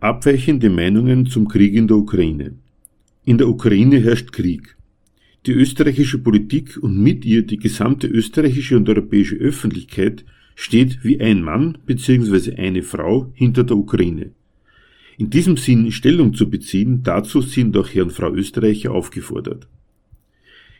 [0.00, 2.52] Abweichende Meinungen zum Krieg in der Ukraine.
[3.24, 4.76] In der Ukraine herrscht Krieg.
[5.44, 10.24] Die österreichische Politik und mit ihr die gesamte österreichische und europäische Öffentlichkeit
[10.54, 12.54] steht wie ein Mann bzw.
[12.54, 14.30] eine Frau hinter der Ukraine.
[15.16, 19.66] In diesem Sinn Stellung zu beziehen, dazu sind auch Herrn Frau Österreicher aufgefordert.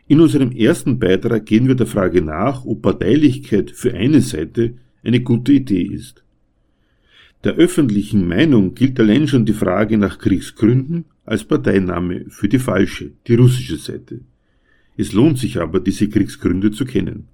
[0.07, 5.23] In unserem ersten Beitrag gehen wir der Frage nach, ob Parteilichkeit für eine Seite eine
[5.23, 6.23] gute Idee ist.
[7.45, 13.13] Der öffentlichen Meinung gilt allein schon die Frage nach Kriegsgründen als Parteinahme für die falsche,
[13.27, 14.21] die russische Seite.
[14.97, 17.29] Es lohnt sich aber, diese Kriegsgründe zu kennen.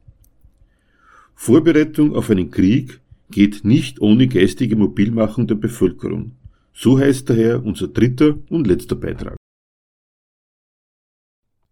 [1.34, 6.32] Vorbereitung auf einen Krieg geht nicht ohne geistige Mobilmachung der Bevölkerung.
[6.75, 9.36] So heißt daher unser dritter und letzter Beitrag.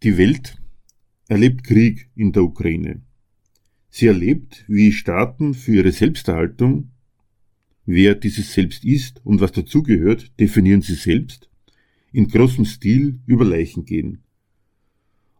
[0.02, 0.56] Die Welt
[1.28, 3.02] erlebt Krieg in der Ukraine.
[3.90, 6.90] Sie erlebt, wie Staaten für ihre Selbsterhaltung,
[7.84, 11.50] wer dieses Selbst ist und was dazugehört, definieren sie selbst,
[12.12, 14.22] in großem Stil über Leichen gehen.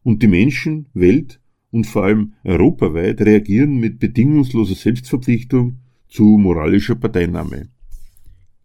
[0.03, 7.69] Und die Menschen, Welt und vor allem europaweit reagieren mit bedingungsloser Selbstverpflichtung zu moralischer Parteinahme.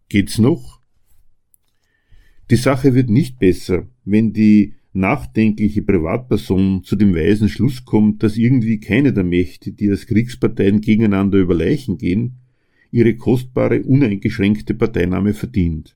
[0.09, 0.81] Geht's noch?
[2.49, 8.37] Die Sache wird nicht besser, wenn die nachdenkliche Privatperson zu dem weisen Schluss kommt, dass
[8.37, 12.37] irgendwie keine der Mächte, die als Kriegsparteien gegeneinander über Leichen gehen,
[12.91, 15.95] ihre kostbare, uneingeschränkte Parteinahme verdient.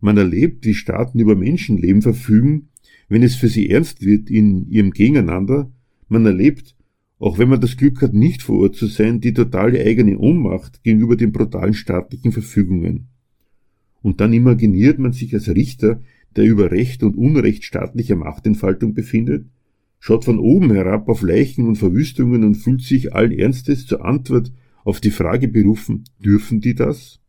[0.00, 2.68] Man erlebt, wie Staaten über Menschenleben verfügen,
[3.08, 5.70] wenn es für sie ernst wird in ihrem Gegeneinander.
[6.08, 6.74] Man erlebt,
[7.18, 10.82] auch wenn man das Glück hat, nicht vor Ort zu sein, die totale eigene Ohnmacht
[10.82, 13.08] gegenüber den brutalen staatlichen Verfügungen
[14.04, 16.02] und dann imaginiert man sich als Richter,
[16.36, 19.46] der über Recht und Unrecht staatlicher Machtentfaltung befindet,
[19.98, 24.52] schaut von oben herab auf Leichen und Verwüstungen und fühlt sich allen Ernstes zur Antwort
[24.84, 27.20] auf die Frage berufen, dürfen die das?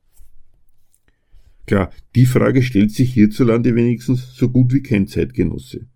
[1.65, 5.87] Klar, die Frage stellt sich hierzulande wenigstens so gut wie kein Zeitgenosse.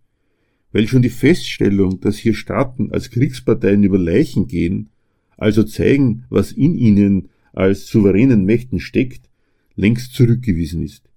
[0.71, 4.89] Weil schon die Feststellung, dass hier Staaten als Kriegsparteien über Leichen gehen,
[5.37, 9.29] also zeigen, was in ihnen als souveränen Mächten steckt,
[9.75, 11.09] längst zurückgewiesen ist.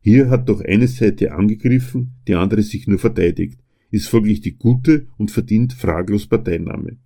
[0.00, 3.60] Hier hat doch eine Seite angegriffen, die andere sich nur verteidigt,
[3.90, 6.96] ist folglich die gute und verdient fraglos Parteinahme.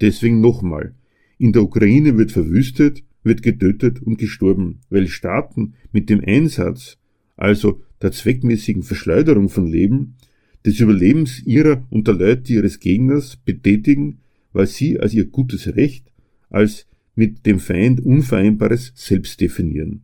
[0.00, 0.94] Deswegen nochmal,
[1.38, 6.98] in der Ukraine wird verwüstet, wird getötet und gestorben, weil Staaten mit dem Einsatz,
[7.36, 10.16] also der zweckmäßigen Verschleuderung von Leben,
[10.64, 14.20] des Überlebens ihrer und der Leute ihres Gegners betätigen,
[14.52, 16.10] weil sie als ihr gutes Recht,
[16.48, 20.02] als mit dem Feind Unvereinbares selbst definieren.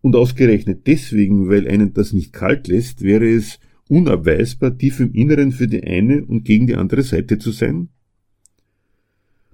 [0.00, 3.58] Und ausgerechnet deswegen, weil einen das nicht kalt lässt, wäre es
[3.88, 7.88] unabweisbar, tief im Inneren für die eine und gegen die andere Seite zu sein?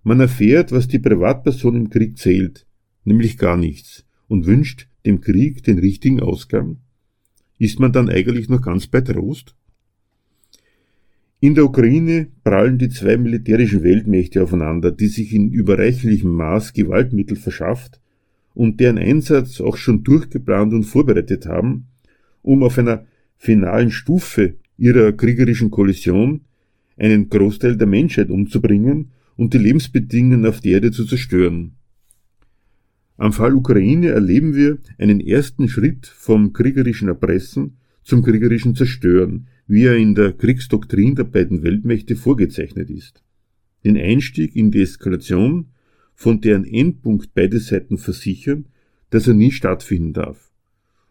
[0.06, 2.66] Man erfährt, was die Privatperson im Krieg zählt,
[3.04, 6.76] nämlich gar nichts, und wünscht dem Krieg den richtigen Ausgang?
[7.58, 9.56] Ist man dann eigentlich noch ganz bei Trost?
[11.40, 17.36] In der Ukraine prallen die zwei militärischen Weltmächte aufeinander, die sich in überreichlichem Maß Gewaltmittel
[17.36, 17.98] verschafft
[18.54, 21.86] und deren Einsatz auch schon durchgeplant und vorbereitet haben,
[22.42, 23.06] um auf einer
[23.38, 26.42] finalen Stufe ihrer kriegerischen Kollision
[26.98, 31.72] einen Großteil der Menschheit umzubringen und die Lebensbedingungen auf der Erde zu zerstören.
[33.16, 39.84] Am Fall Ukraine erleben wir einen ersten Schritt vom kriegerischen Erpressen zum kriegerischen Zerstören, wie
[39.84, 43.22] er in der Kriegsdoktrin der beiden Weltmächte vorgezeichnet ist.
[43.84, 45.66] Den Einstieg in die Eskalation,
[46.14, 48.66] von deren Endpunkt beide Seiten versichern,
[49.10, 50.52] dass er nie stattfinden darf,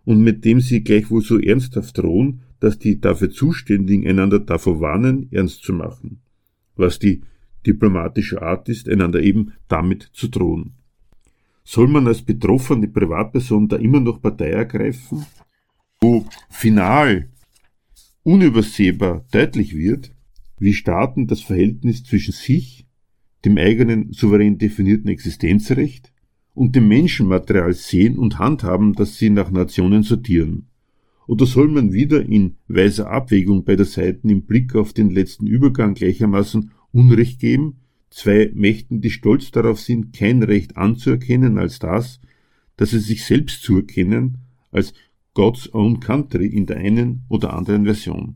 [0.05, 5.27] und mit dem sie gleichwohl so ernsthaft drohen, dass die dafür Zuständigen einander davor warnen,
[5.31, 6.19] ernst zu machen,
[6.75, 7.21] was die
[7.65, 10.73] diplomatische Art ist, einander eben damit zu drohen.
[11.63, 15.25] Soll man als betroffene Privatperson da immer noch Partei ergreifen?
[16.01, 17.29] Wo final
[18.23, 20.11] unübersehbar deutlich wird,
[20.59, 22.85] wie Staaten das Verhältnis zwischen sich,
[23.45, 26.13] dem eigenen souverän definierten Existenzrecht
[26.53, 30.67] und dem Menschenmaterial sehen und handhaben, das sie nach Nationen sortieren.
[31.27, 35.93] Oder soll man wieder in weiser Abwägung beider Seiten im Blick auf den letzten Übergang
[35.93, 37.77] gleichermaßen Unrecht geben,
[38.09, 42.21] zwei Mächten, die stolz darauf sind, kein Recht anzuerkennen als das,
[42.77, 44.37] dass sie sich selbst zuerkennen
[44.71, 44.93] als
[45.33, 48.35] God's Own Country in der einen oder anderen Version.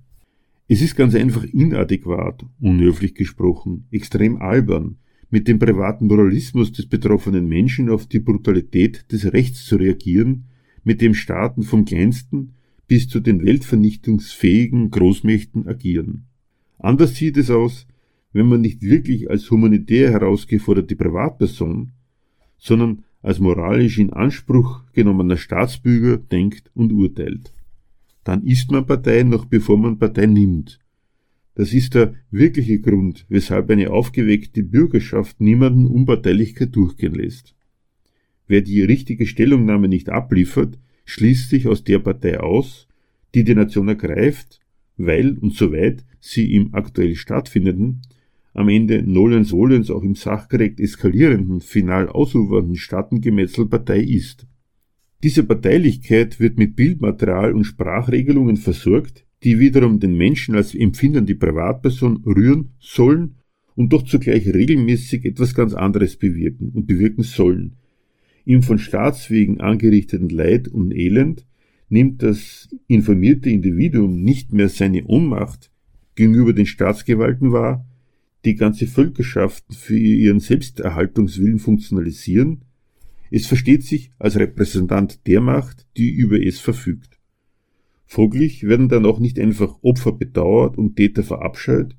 [0.68, 4.98] Es ist ganz einfach inadäquat, unhöflich gesprochen, extrem albern,
[5.30, 10.46] mit dem privaten Moralismus des betroffenen Menschen auf die Brutalität des Rechts zu reagieren,
[10.84, 12.54] mit dem Staaten vom kleinsten
[12.88, 16.26] bis zu den weltvernichtungsfähigen Großmächten agieren.
[16.80, 17.86] Anders sieht es aus,
[18.38, 21.94] wenn man nicht wirklich als humanitär herausgeforderte Privatperson,
[22.60, 27.52] sondern als moralisch in Anspruch genommener Staatsbürger denkt und urteilt.
[28.24, 30.80] Dann ist man Partei noch bevor man Partei nimmt.
[31.56, 37.56] Das ist der wirkliche Grund, weshalb eine aufgeweckte Bürgerschaft niemanden Unparteilichkeit durchgehen lässt.
[38.46, 42.88] Wer die richtige Stellungnahme nicht abliefert, schließt sich aus der Partei aus,
[43.34, 44.60] die die Nation ergreift,
[44.96, 48.04] weil und soweit sie im aktuell stattfindenden,
[48.58, 54.48] am Ende nolens volens auch im sachgerecht eskalierenden, final ausufernden Staatengemetzel Partei ist.
[55.22, 62.24] Diese Parteilichkeit wird mit Bildmaterial und Sprachregelungen versorgt, die wiederum den Menschen als empfindende Privatperson
[62.26, 63.36] rühren sollen
[63.76, 67.76] und doch zugleich regelmäßig etwas ganz anderes bewirken und bewirken sollen.
[68.44, 71.46] Im von Staatswegen angerichteten Leid und Elend
[71.90, 75.70] nimmt das informierte Individuum nicht mehr seine Ohnmacht
[76.16, 77.86] gegenüber den Staatsgewalten wahr,
[78.46, 82.62] die ganze Völkerschaften für ihren Selbsterhaltungswillen funktionalisieren,
[83.30, 87.20] es versteht sich als Repräsentant der Macht, die über es verfügt.
[88.06, 91.96] Folglich werden dann auch nicht einfach Opfer bedauert und Täter verabscheut,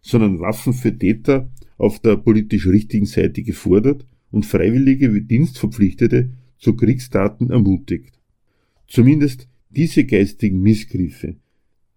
[0.00, 6.76] sondern Waffen für Täter auf der politisch richtigen Seite gefordert und Freiwillige wie Dienstverpflichtete zu
[6.76, 8.20] Kriegstaten ermutigt.
[8.86, 11.36] Zumindest diese geistigen Missgriffe,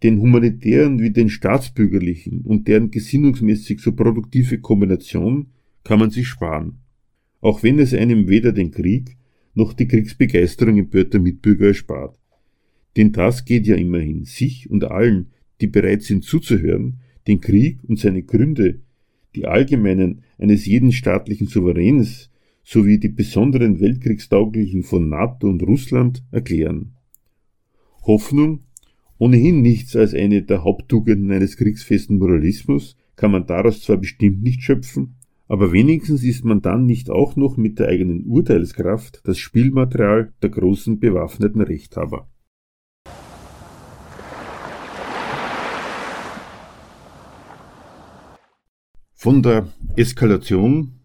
[0.04, 5.48] den humanitären wie den staatsbürgerlichen und deren gesinnungsmäßig so produktive Kombination
[5.84, 6.80] kann man sich sparen.
[7.40, 9.18] Auch wenn es einem weder den Krieg
[9.54, 12.18] noch die Kriegsbegeisterung empörter Mitbürger erspart.
[12.98, 17.98] Denn das geht ja immerhin sich und allen, die bereit sind zuzuhören, den Krieg und
[17.98, 18.82] seine Gründe,
[19.36, 22.30] die allgemeinen eines jeden staatlichen Souveräns
[22.64, 26.96] sowie die besonderen weltkriegstauglichen von NATO und Russland erklären.
[28.04, 28.64] Hoffnung
[29.18, 34.63] ohnehin nichts als eine der Haupttugenden eines kriegsfesten Moralismus, kann man daraus zwar bestimmt nicht
[34.63, 35.15] schöpfen,
[35.48, 40.50] aber wenigstens ist man dann nicht auch noch mit der eigenen Urteilskraft das Spielmaterial der
[40.50, 42.30] großen bewaffneten Rechthaber.
[49.13, 51.00] Von der Eskalation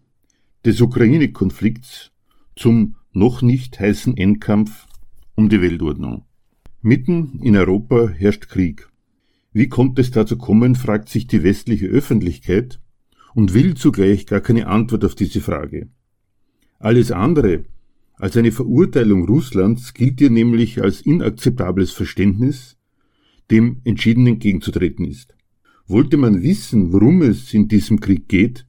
[0.65, 2.11] des Ukraine-Konflikts
[2.55, 4.87] zum noch nicht heißen Endkampf
[5.35, 6.25] um die Weltordnung.
[6.81, 8.87] Mitten in Europa herrscht Krieg.
[9.51, 12.79] Wie konnte es dazu kommen, fragt sich die westliche Öffentlichkeit
[13.35, 15.89] und will zugleich gar keine Antwort auf diese Frage.
[16.79, 17.65] Alles andere
[18.15, 22.77] als eine Verurteilung Russlands gilt ihr nämlich als inakzeptables Verständnis,
[23.49, 25.35] dem entschieden entgegenzutreten ist.
[25.87, 28.65] Wollte man wissen, worum es in diesem Krieg geht,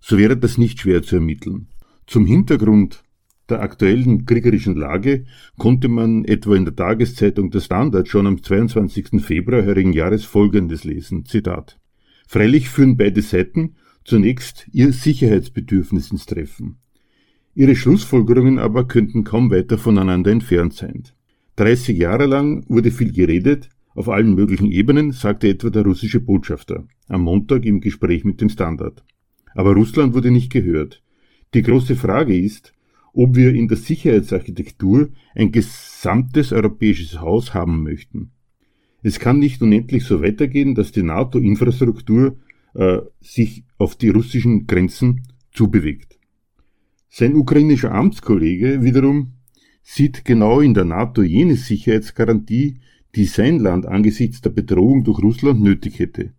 [0.00, 1.68] so wäre das nicht schwer zu ermitteln.
[2.06, 3.04] Zum Hintergrund
[3.48, 5.24] der aktuellen kriegerischen Lage
[5.58, 9.20] konnte man etwa in der Tageszeitung Der Standard schon am 22.
[9.22, 11.78] Februar heurigen Jahres Folgendes lesen, Zitat.
[12.26, 13.74] Freilich führen beide Seiten
[14.04, 16.76] zunächst ihr Sicherheitsbedürfnis ins Treffen.
[17.54, 21.04] Ihre Schlussfolgerungen aber könnten kaum weiter voneinander entfernt sein.
[21.56, 26.84] 30 Jahre lang wurde viel geredet, auf allen möglichen Ebenen, sagte etwa der russische Botschafter
[27.08, 29.04] am Montag im Gespräch mit dem Standard.
[29.54, 31.02] Aber Russland wurde nicht gehört.
[31.54, 32.73] Die große Frage ist,
[33.14, 38.32] ob wir in der Sicherheitsarchitektur ein gesamtes europäisches Haus haben möchten.
[39.02, 42.36] Es kann nicht unendlich so weitergehen, dass die NATO-Infrastruktur
[42.74, 46.18] äh, sich auf die russischen Grenzen zubewegt.
[47.08, 49.34] Sein ukrainischer Amtskollege wiederum
[49.82, 52.80] sieht genau in der NATO jene Sicherheitsgarantie,
[53.14, 56.32] die sein Land angesichts der Bedrohung durch Russland nötig hätte.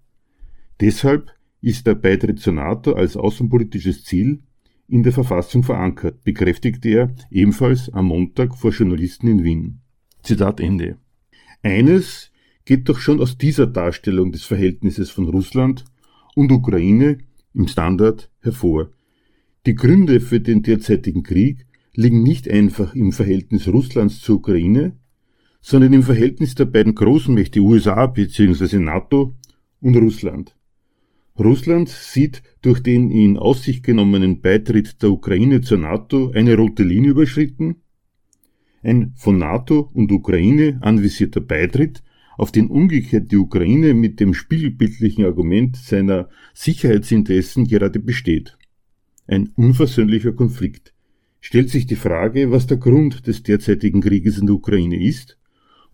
[0.81, 4.41] Deshalb ist der Beitritt zur NATO als außenpolitisches Ziel
[4.87, 9.79] in der Verfassung verankert, bekräftigte er ebenfalls am Montag vor Journalisten in Wien.
[10.23, 10.97] Zitat Ende.
[11.63, 12.31] Eines
[12.65, 15.85] geht doch schon aus dieser Darstellung des Verhältnisses von Russland
[16.35, 17.19] und Ukraine
[17.53, 18.89] im Standard hervor.
[19.65, 24.97] Die Gründe für den derzeitigen Krieg liegen nicht einfach im Verhältnis Russlands zur Ukraine,
[25.61, 28.77] sondern im Verhältnis der beiden Großmächte USA bzw.
[28.77, 29.33] NATO
[29.81, 30.55] und Russland.
[31.37, 37.11] Russland sieht durch den in Aussicht genommenen Beitritt der Ukraine zur NATO eine rote Linie
[37.11, 37.77] überschritten.
[38.81, 42.03] Ein von NATO und Ukraine anvisierter Beitritt,
[42.37, 48.57] auf den umgekehrt die Ukraine mit dem spiegelbildlichen Argument seiner Sicherheitsinteressen gerade besteht.
[49.27, 50.93] Ein unversöhnlicher Konflikt,
[51.41, 55.37] stellt sich die Frage, was der Grund des derzeitigen Krieges in der Ukraine ist,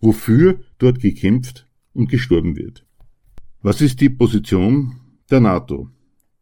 [0.00, 2.84] wofür dort gekämpft und gestorben wird.
[3.60, 4.96] Was ist die Position
[5.32, 5.88] der NATO?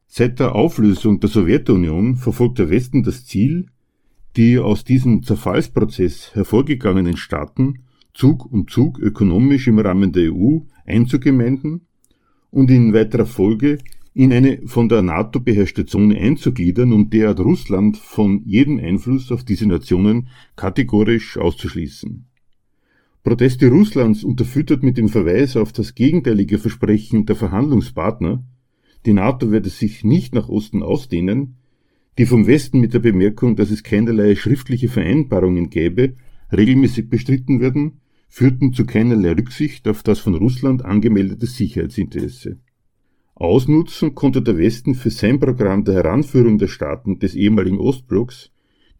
[0.08, 3.66] Seit der Auflösung der Sowjetunion verfolgt der Westen das Ziel,
[4.36, 11.82] die aus diesem Zerfallsprozess hervorgegangenen Staaten Zug um Zug ökonomisch im Rahmen der EU einzugemeinden
[12.50, 13.78] und in weiterer Folge
[14.12, 19.44] in eine von der NATO beherrschte Zone einzugliedern und derart Russland von jedem Einfluss auf
[19.44, 22.26] diese Nationen kategorisch auszuschließen.
[23.22, 28.42] Proteste Russlands unterfüttert mit dem Verweis auf das gegenteilige Versprechen der Verhandlungspartner,
[29.06, 31.56] die NATO werde sich nicht nach Osten ausdehnen,
[32.18, 36.14] die vom Westen mit der Bemerkung, dass es keinerlei schriftliche Vereinbarungen gäbe,
[36.52, 42.58] regelmäßig bestritten werden, führten zu keinerlei Rücksicht auf das von Russland angemeldete Sicherheitsinteresse.
[43.34, 48.50] Ausnutzen konnte der Westen für sein Programm der Heranführung der Staaten des ehemaligen Ostblocks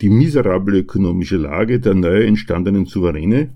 [0.01, 3.51] die miserable ökonomische Lage der neu entstandenen Souveräne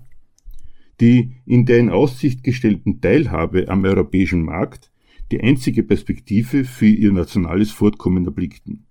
[1.01, 4.91] die in der in Aussicht gestellten Teilhabe am europäischen Markt
[5.31, 8.85] die einzige Perspektive für ihr nationales Fortkommen erblickten.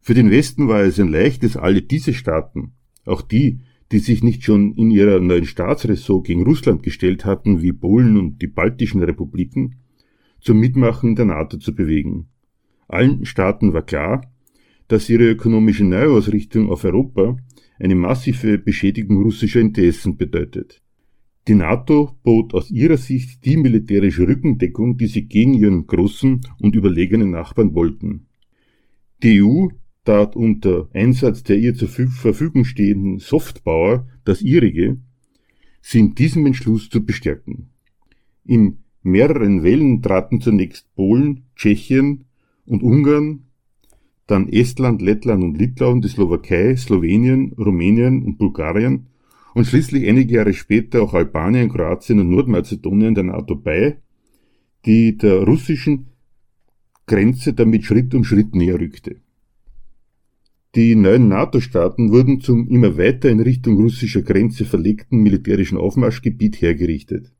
[0.00, 2.72] Für den Westen war es ein leichtes, alle diese Staaten,
[3.04, 3.60] auch die,
[3.92, 8.42] die sich nicht schon in ihrer neuen Staatsressort gegen Russland gestellt hatten, wie Polen und
[8.42, 9.76] die baltischen Republiken,
[10.40, 12.28] zum Mitmachen der NATO zu bewegen.
[12.88, 14.32] Allen Staaten war klar,
[14.88, 17.36] dass ihre ökonomische Neuausrichtung auf Europa
[17.78, 20.81] eine massive Beschädigung russischer Interessen bedeutet.
[21.48, 26.76] Die NATO bot aus ihrer Sicht die militärische Rückendeckung, die sie gegen ihren großen und
[26.76, 28.26] überlegenen Nachbarn wollten.
[29.24, 29.68] Die EU
[30.04, 34.98] tat unter Einsatz der ihr zur Verfügung stehenden Softpower das ihrige,
[35.80, 37.70] sie in diesem Entschluss zu bestärken.
[38.44, 42.24] In mehreren Wellen traten zunächst Polen, Tschechien
[42.66, 43.46] und Ungarn,
[44.28, 49.08] dann Estland, Lettland und Litauen, die Slowakei, Slowenien, Rumänien und Bulgarien
[49.54, 53.98] und schließlich einige Jahre später auch Albanien, Kroatien und Nordmazedonien der NATO bei,
[54.86, 56.06] die der russischen
[57.06, 59.16] Grenze damit Schritt um Schritt näher rückte.
[60.74, 67.30] Die neuen NATO-Staaten wurden zum immer weiter in Richtung russischer Grenze verlegten militärischen Aufmarschgebiet hergerichtet.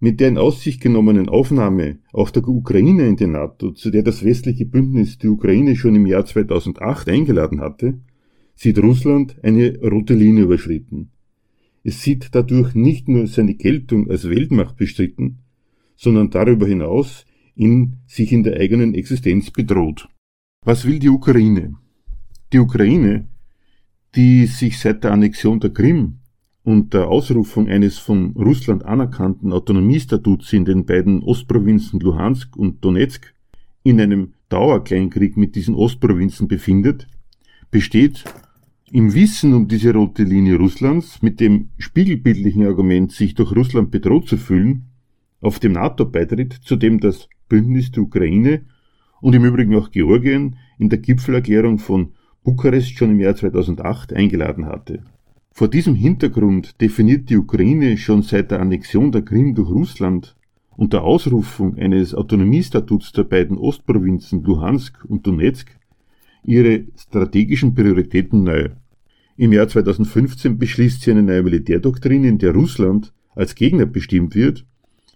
[0.00, 4.24] Mit der in Aussicht genommenen Aufnahme auch der Ukraine in die NATO, zu der das
[4.24, 8.00] westliche Bündnis die Ukraine schon im Jahr 2008 eingeladen hatte,
[8.56, 11.12] sieht Russland eine rote Linie überschritten.
[11.88, 15.44] Es sieht dadurch nicht nur seine Geltung als Weltmacht bestritten,
[15.94, 17.24] sondern darüber hinaus
[17.54, 20.08] in sich in der eigenen Existenz bedroht.
[20.64, 21.76] Was will die Ukraine?
[22.52, 23.28] Die Ukraine,
[24.16, 26.16] die sich seit der Annexion der Krim
[26.64, 33.32] und der Ausrufung eines von Russland anerkannten Autonomiestatuts in den beiden Ostprovinzen Luhansk und Donetsk
[33.84, 37.06] in einem Dauerkleinkrieg mit diesen Ostprovinzen befindet,
[37.70, 38.24] besteht
[38.92, 44.28] im Wissen um diese rote Linie Russlands, mit dem spiegelbildlichen Argument, sich durch Russland bedroht
[44.28, 44.86] zu fühlen,
[45.40, 48.62] auf dem NATO-Beitritt, zu dem das Bündnis der Ukraine
[49.20, 52.12] und im Übrigen auch Georgien in der Gipfelerklärung von
[52.44, 55.02] Bukarest schon im Jahr 2008 eingeladen hatte.
[55.50, 60.36] Vor diesem Hintergrund definiert die Ukraine schon seit der Annexion der Krim durch Russland
[60.76, 65.70] und der Ausrufung eines Autonomiestatuts der beiden Ostprovinzen Luhansk und Donetsk
[66.46, 68.70] ihre strategischen Prioritäten neu.
[69.36, 74.64] Im Jahr 2015 beschließt sie eine neue Militärdoktrin, in der Russland als Gegner bestimmt wird.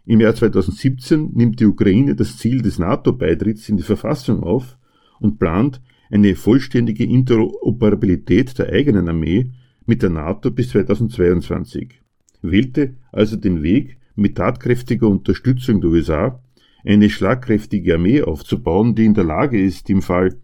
[0.05, 4.77] Im Jahr 2017 nimmt die Ukraine das Ziel des NATO-Beitritts in die Verfassung auf
[5.21, 9.53] und plant eine vollständige Interoperabilität der eigenen Armee
[9.87, 12.01] mit der NATO bis 2022,
[12.43, 16.43] wählte also den Weg, mit tatkräftiger Unterstützung der USA
[16.85, 20.37] eine schlagkräftige Armee aufzubauen, die in der Lage ist, im Fall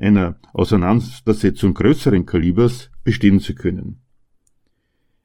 [0.00, 4.00] einer Auseinandersetzung größeren Kalibers bestehen zu können.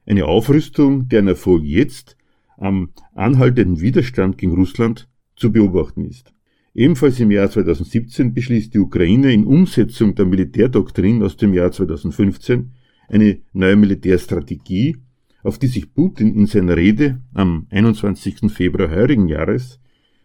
[0.04, 2.16] Eine Aufrüstung, deren Erfolg jetzt
[2.56, 6.32] am anhaltenden Widerstand gegen Russland zu beobachten ist.
[6.74, 12.72] Ebenfalls im Jahr 2017 beschließt die Ukraine in Umsetzung der Militärdoktrin aus dem Jahr 2015
[13.08, 14.98] eine neue Militärstrategie,
[15.42, 18.52] auf die sich Putin in seiner Rede am 21.
[18.52, 19.80] Februar heurigen Jahres,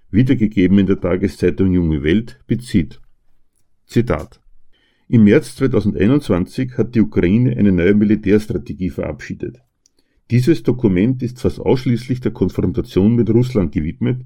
[0.09, 3.00] wiedergegeben in der Tageszeitung Junge Welt, bezieht.
[3.91, 4.39] Zitat
[5.09, 9.61] im März 2021 hat die Ukraine eine neue Militärstrategie verabschiedet.
[10.29, 14.21] Dieses Dokument ist fast ausschließlich der Konfrontation mit Russland gewidmet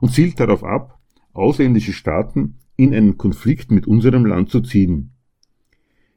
[0.00, 1.00] und zielt darauf ab,
[1.32, 5.10] ausländische Staaten in einen Konflikt mit unserem Land zu ziehen.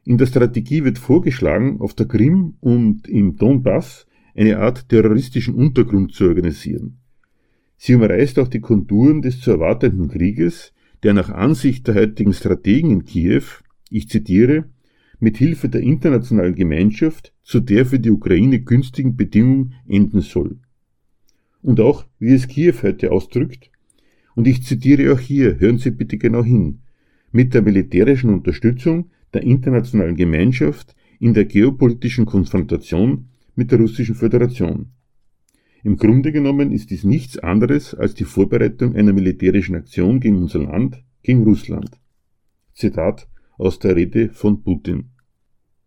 [0.03, 4.05] In der Strategie wird vorgeschlagen, auf der Krim und im Donbass
[4.35, 6.99] eine Art terroristischen Untergrund zu organisieren.
[7.77, 10.71] Sie umreißt auch die Konturen des zu erwartenden Krieges,
[11.03, 13.43] der nach Ansicht der heutigen Strategen in Kiew
[13.91, 14.65] ich zitiere,
[15.19, 20.57] mit Hilfe der internationalen Gemeinschaft zu der für die Ukraine günstigen Bedingung enden soll.
[21.61, 23.69] Und auch, wie es Kiew heute ausdrückt,
[24.33, 26.79] und ich zitiere auch hier, hören Sie bitte genau hin,
[27.31, 34.87] mit der militärischen Unterstützung der internationalen Gemeinschaft in der geopolitischen Konfrontation mit der Russischen Föderation.
[35.83, 40.59] Im Grunde genommen ist dies nichts anderes als die Vorbereitung einer militärischen Aktion gegen unser
[40.59, 41.89] Land, gegen Russland.
[42.73, 45.11] Zitat aus der Rede von Putin.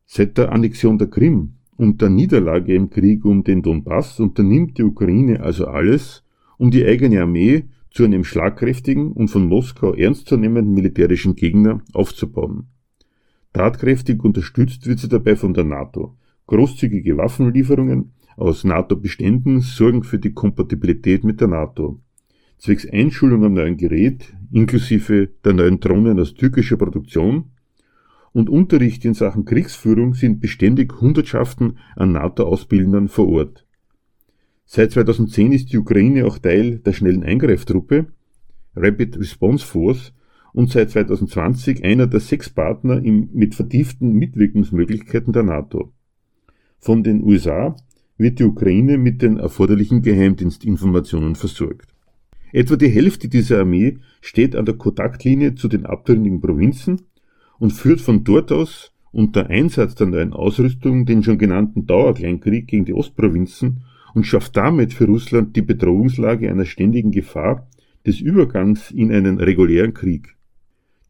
[0.04, 4.82] Seit der Annexion der Krim und der Niederlage im Krieg um den Donbass unternimmt die
[4.82, 6.24] Ukraine also alles,
[6.58, 12.66] um die eigene Armee zu einem schlagkräftigen und von Moskau ernstzunehmenden militärischen Gegner aufzubauen.
[13.52, 16.16] Tatkräftig unterstützt wird sie dabei von der NATO.
[16.48, 22.00] Großzügige Waffenlieferungen aus NATO-Beständen sorgen für die Kompatibilität mit der NATO.
[22.58, 27.50] Zwecks Einschulung am neuen Gerät, inklusive der neuen Drohnen aus türkischer Produktion,
[28.32, 33.64] und Unterricht in Sachen Kriegsführung sind beständig Hundertschaften an NATO-Ausbildern vor Ort.
[34.66, 38.06] Seit 2010 ist die Ukraine auch Teil der schnellen Eingreiftruppe
[38.74, 40.12] Rapid Response Force
[40.52, 45.92] und seit 2020 einer der sechs Partner im, mit vertieften Mitwirkungsmöglichkeiten der NATO.
[46.78, 47.76] Von den USA
[48.16, 51.94] wird die Ukraine mit den erforderlichen Geheimdienstinformationen versorgt.
[52.52, 57.02] Etwa die Hälfte dieser Armee steht an der Kontaktlinie zu den abtrünnigen Provinzen
[57.59, 62.85] und führt von dort aus unter Einsatz der neuen Ausrüstung den schon genannten Dauerkleinkrieg gegen
[62.85, 63.83] die Ostprovinzen
[64.14, 67.68] und schafft damit für Russland die Bedrohungslage einer ständigen Gefahr
[68.06, 70.37] des Übergangs in einen regulären Krieg.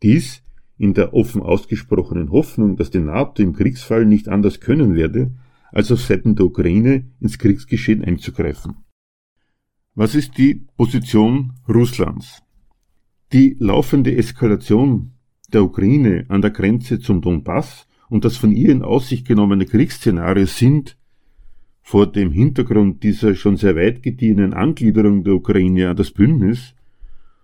[0.03, 0.43] Dies
[0.79, 5.31] in der offen ausgesprochenen Hoffnung, dass die NATO im Kriegsfall nicht anders können werde,
[5.75, 8.77] als auf Seiten der Ukraine ins Kriegsgeschehen einzugreifen.
[9.97, 12.43] Was ist die Position Russlands?
[13.33, 15.15] Die laufende Eskalation
[15.53, 20.47] der Ukraine an der Grenze zum Donbass und das von ihr in Aussicht genommene Kriegsszenario
[20.47, 20.97] sind
[21.83, 26.75] vor dem Hintergrund dieser schon sehr weit gediehenen Angliederung der Ukraine an das Bündnis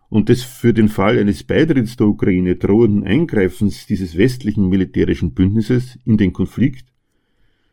[0.08, 5.98] und des für den Fall eines Beitritts der Ukraine drohenden Eingreifens dieses westlichen militärischen Bündnisses
[6.04, 6.89] in den Konflikt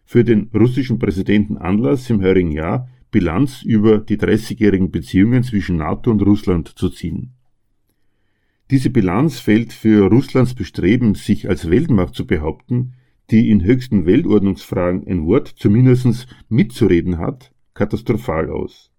[0.07, 6.09] für den russischen Präsidenten Anlass im heurigen Jahr Bilanz über die 30-jährigen Beziehungen zwischen NATO
[6.09, 7.33] und Russland zu ziehen.
[8.71, 12.93] Diese Bilanz fällt für Russlands Bestreben, sich als Weltmacht zu behaupten,
[13.31, 18.91] die in höchsten Weltordnungsfragen ein Wort zumindest mitzureden hat, katastrophal aus.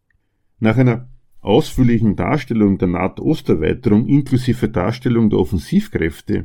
[0.59, 1.09] Nach einer
[1.41, 6.45] ausführlichen Darstellung der NATO-Osterweiterung inklusive Darstellung der Offensivkräfte,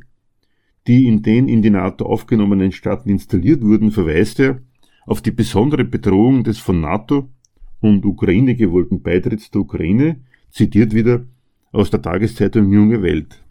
[0.87, 4.61] die in den in die NATO aufgenommenen Staaten installiert wurden, verweist er
[5.05, 7.29] auf die besondere Bedrohung des von NATO
[7.79, 11.25] und Ukraine gewollten Beitritts der Ukraine, zitiert wieder
[11.71, 13.43] aus der Tageszeitung Junge Welt.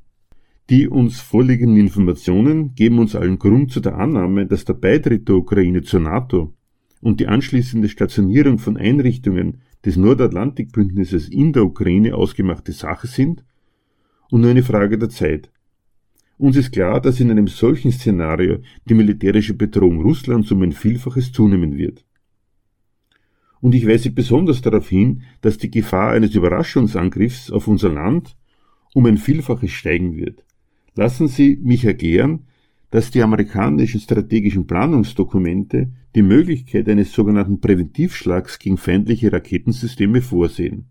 [0.71, 5.37] Die uns vorliegenden Informationen geben uns allen Grund zu der Annahme, dass der Beitritt der
[5.37, 6.55] Ukraine zur NATO
[7.01, 13.45] und die anschließende Stationierung von Einrichtungen des Nordatlantikbündnisses in der Ukraine ausgemachte Sache sind
[14.31, 15.51] und nur eine Frage der Zeit.
[16.43, 21.31] Uns ist klar, dass in einem solchen Szenario die militärische Bedrohung Russlands um ein Vielfaches
[21.31, 22.05] zunehmen wird
[23.63, 28.37] und ich weise besonders darauf hin, dass die Gefahr eines Überraschungsangriffs auf unser Land
[28.93, 30.45] um ein Vielfaches steigen wird.
[30.97, 32.41] Lassen Sie mich erklären,
[32.91, 40.91] dass die amerikanischen strategischen Planungsdokumente die Möglichkeit eines sogenannten Präventivschlags gegen feindliche Raketensysteme vorsehen.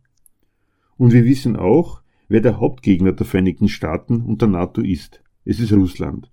[0.95, 5.21] Und wir wissen auch, wer der Hauptgegner der Vereinigten Staaten und der NATO ist.
[5.43, 6.29] Es ist Russland.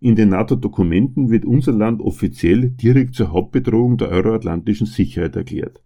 [0.00, 5.82] In den NATO-Dokumenten wird unser Land offiziell direkt zur Hauptbedrohung der euroatlantischen Sicherheit erklärt.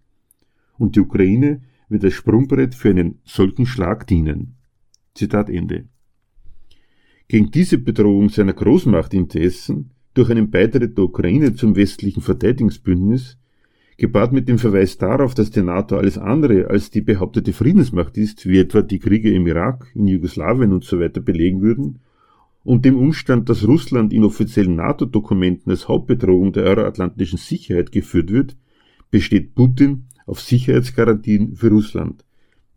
[0.79, 4.57] Und die Ukraine wird als Sprungbrett für einen solchen Schlag dienen.
[5.15, 5.87] Zitat Ende.
[7.29, 13.39] Gegen diese Bedrohung seiner Großmachtinteressen durch einen Beitritt der Ukraine zum westlichen Verteidigungsbündnis,
[13.97, 18.47] gepaart mit dem Verweis darauf, dass die NATO alles andere als die behauptete Friedensmacht ist,
[18.47, 22.01] wie etwa die Kriege im Irak, in Jugoslawien und so belegen würden,
[22.63, 28.57] und dem Umstand, dass Russland in offiziellen NATO-Dokumenten als Hauptbedrohung der euroatlantischen Sicherheit geführt wird,
[29.11, 32.25] besteht Putin auf Sicherheitsgarantien für Russland,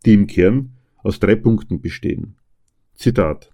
[0.06, 2.36] die im Kern aus drei Punkten bestehen.
[2.96, 3.52] Zitat.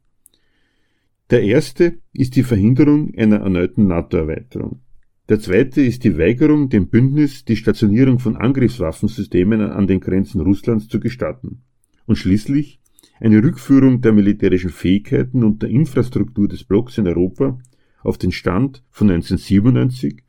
[1.30, 4.82] Der erste ist die Verhinderung einer erneuten NATO-Erweiterung.
[5.30, 10.88] Der zweite ist die Weigerung, dem Bündnis die Stationierung von Angriffswaffensystemen an den Grenzen Russlands
[10.88, 11.62] zu gestatten.
[12.08, 12.80] Und schließlich
[13.20, 17.60] eine Rückführung der militärischen Fähigkeiten und der Infrastruktur des Blocks in Europa
[18.02, 20.24] auf den Stand von 1997,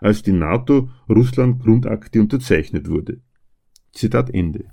[0.00, 3.20] als die NATO-Russland-Grundakte unterzeichnet wurde.
[3.92, 4.66] Zitat Ende.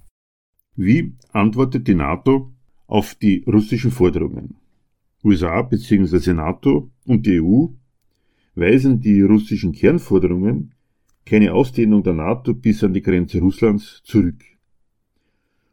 [0.75, 2.51] Wie antwortet die NATO
[2.87, 4.55] auf die russischen Forderungen?
[5.23, 6.33] USA bzw.
[6.33, 7.67] NATO und die EU
[8.55, 10.73] weisen die russischen Kernforderungen
[11.25, 14.43] keine Ausdehnung der NATO bis an die Grenze Russlands zurück.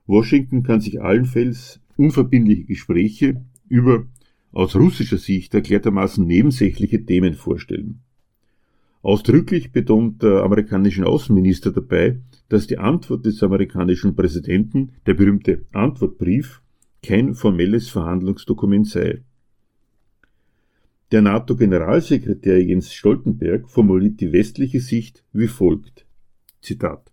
[0.07, 4.07] Washington kann sich allenfalls unverbindliche Gespräche über
[4.53, 8.01] aus russischer Sicht erklärtermaßen nebensächliche Themen vorstellen.
[9.03, 16.63] Ausdrücklich betont der amerikanische Außenminister dabei, dass die Antwort des amerikanischen Präsidenten, der berühmte Antwortbrief,
[17.03, 19.23] kein formelles Verhandlungsdokument sei.
[21.13, 26.07] Der NATO-Generalsekretär Jens Stoltenberg formuliert die westliche Sicht wie folgt.
[26.63, 27.13] Zitat.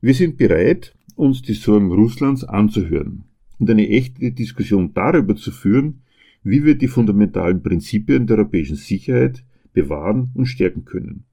[0.00, 3.24] Wir sind bereit, uns die Sorgen Russlands anzuhören
[3.62, 6.02] und eine echte Diskussion darüber zu führen,
[6.42, 11.26] wie wir die fundamentalen Prinzipien der europäischen Sicherheit bewahren und stärken können,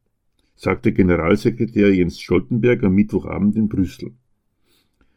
[0.55, 4.11] sagte Generalsekretär Jens Stoltenberg am Mittwochabend in Brüssel.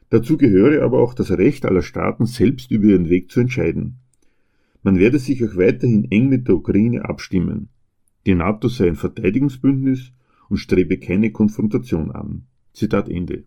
[0.09, 3.98] Dazu gehöre aber auch das Recht aller Staaten, selbst über ihren Weg zu entscheiden.
[4.83, 7.68] Man werde sich auch weiterhin eng mit der Ukraine abstimmen.
[8.25, 10.12] Die NATO sei ein Verteidigungsbündnis
[10.48, 12.46] und strebe keine Konfrontation an.
[12.72, 13.44] Zitat Ende.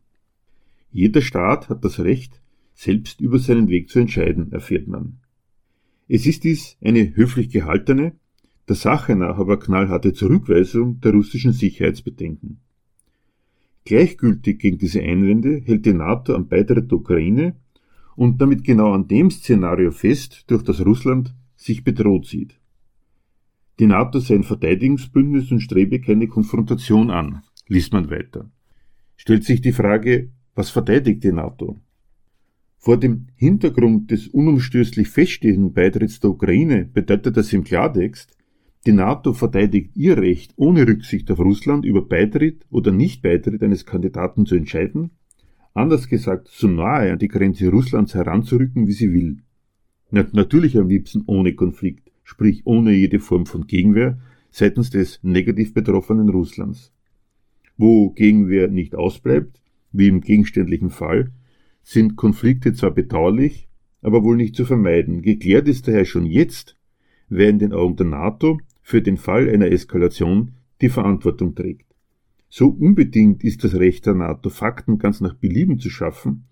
[0.91, 2.43] Jeder Staat hat das Recht,
[2.75, 5.17] selbst über seinen Weg zu entscheiden, erfährt man.
[6.07, 8.13] Es ist dies eine höflich gehaltene,
[8.67, 12.59] der Sache nach aber knallharte Zurückweisung der russischen Sicherheitsbedenken.
[13.85, 17.55] Gleichgültig gegen diese Einwände hält die NATO am Beitritt der Ukraine
[18.15, 22.59] und damit genau an dem Szenario fest, durch das Russland sich bedroht sieht.
[23.79, 28.49] Die NATO sei ein Verteidigungsbündnis und strebe keine Konfrontation an, liest man weiter.
[29.17, 31.79] Stellt sich die Frage, was verteidigt die NATO?
[32.85, 38.37] Vor dem Hintergrund des unumstößlich feststehenden Beitritts der Ukraine bedeutet das im Klartext,
[38.85, 44.45] die NATO verteidigt ihr Recht, ohne Rücksicht auf Russland über Beitritt oder Nichtbeitritt eines Kandidaten
[44.45, 45.09] zu entscheiden
[45.73, 49.39] Anders gesagt, so nahe an die Grenze Russlands heranzurücken, wie sie will.
[50.11, 54.19] Natürlich am liebsten ohne Konflikt, sprich ohne jede Form von Gegenwehr
[54.51, 56.93] seitens des negativ betroffenen Russlands.
[57.77, 59.59] Wo Gegenwehr nicht ausbleibt,
[59.91, 61.31] wie im gegenständlichen Fall,
[61.85, 63.69] sind Konflikte zwar bedauerlich,
[64.01, 65.21] aber wohl nicht zu vermeiden.
[65.21, 66.75] Geklärt ist daher schon jetzt,
[67.29, 71.85] wer in den Augen der NATO für den Fall einer Eskalation die Verantwortung trägt.
[72.49, 76.45] So unbedingt ist das Recht der NATO, Fakten ganz nach Belieben zu schaffen,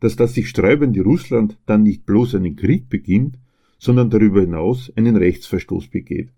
[0.00, 3.38] dass das sich sträubende Russland dann nicht bloß einen Krieg beginnt,
[3.78, 6.30] sondern darüber hinaus einen Rechtsverstoß begeht.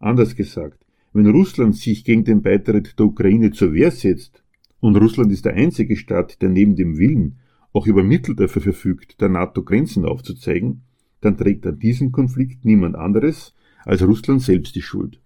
[0.00, 4.42] Anders gesagt, wenn Russland sich gegen den Beitritt der Ukraine zur Wehr setzt,
[4.80, 7.38] und Russland ist der einzige Staat, der neben dem Willen
[7.72, 10.82] auch über Mittel dafür verfügt, der NATO Grenzen aufzuzeigen,
[11.20, 13.54] dann trägt an diesem Konflikt niemand anderes
[13.84, 15.20] als Russland selbst die Schuld.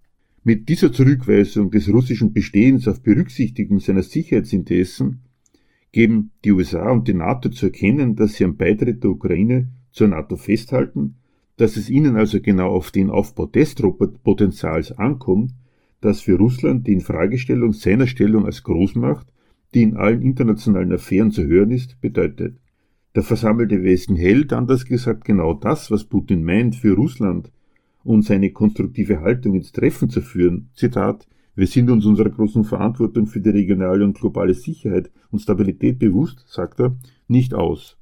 [0.44, 5.22] Mit dieser Zurückweisung des russischen Bestehens auf Berücksichtigung seiner Sicherheitsinteressen
[5.90, 10.08] geben die USA und die NATO zu erkennen, dass sie am Beitritt der Ukraine zur
[10.08, 11.16] NATO festhalten,
[11.56, 15.52] dass es ihnen also genau auf den Aufbau des Potenzials ankommt,
[16.00, 19.26] das für Russland die Infragestellung seiner Stellung als Großmacht,
[19.74, 22.58] die in allen internationalen Affären zu hören ist, bedeutet.
[23.14, 27.50] Der versammelte Westen hält, anders gesagt, genau das, was Putin meint, für Russland
[28.04, 30.68] und seine konstruktive Haltung ins Treffen zu führen.
[30.74, 35.98] Zitat, wir sind uns unserer großen Verantwortung für die regionale und globale Sicherheit und Stabilität
[35.98, 37.98] bewusst, sagt er, nicht aus.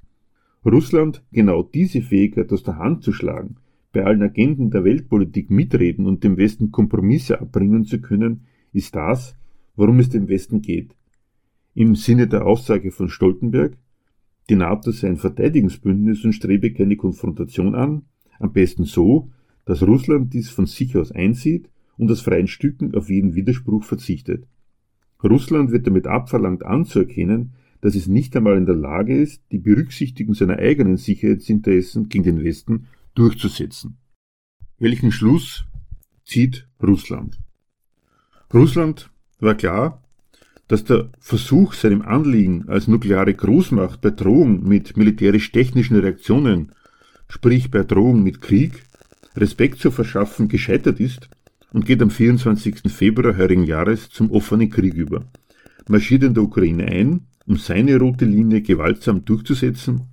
[0.65, 3.55] Russland genau diese Fähigkeit aus der Hand zu schlagen,
[3.93, 8.41] bei allen Agenden der Weltpolitik mitreden und dem Westen Kompromisse abbringen zu können,
[8.73, 9.37] ist das,
[9.77, 10.93] worum es dem Westen geht.
[11.77, 13.77] Im Sinne der Aussage von Stoltenberg,
[14.49, 18.03] die NATO sei ein Verteidigungsbündnis und strebe keine Konfrontation an,
[18.39, 19.29] am besten so,
[19.65, 24.47] dass Russland dies von sich aus einsieht und aus freien Stücken auf jeden Widerspruch verzichtet.
[25.21, 30.33] Russland wird damit abverlangt anzuerkennen, dass es nicht einmal in der Lage ist, die Berücksichtigung
[30.33, 33.97] seiner eigenen Sicherheitsinteressen gegen den Westen durchzusetzen.
[34.79, 35.65] Welchen Schluss
[36.23, 37.37] zieht Russland?
[38.53, 39.09] Russland
[39.39, 40.04] war klar,
[40.67, 46.71] dass der Versuch, seinem Anliegen als nukleare Großmacht bei Drohung mit militärisch-technischen Reaktionen,
[47.27, 48.83] sprich bei Drohung mit Krieg,
[49.35, 51.29] Respekt zu verschaffen, gescheitert ist
[51.71, 52.91] und geht am 24.
[52.91, 55.25] Februar heurigen Jahres zum offenen Krieg über,
[55.87, 60.07] marschiert in der Ukraine ein, um seine rote Linie gewaltsam durchzusetzen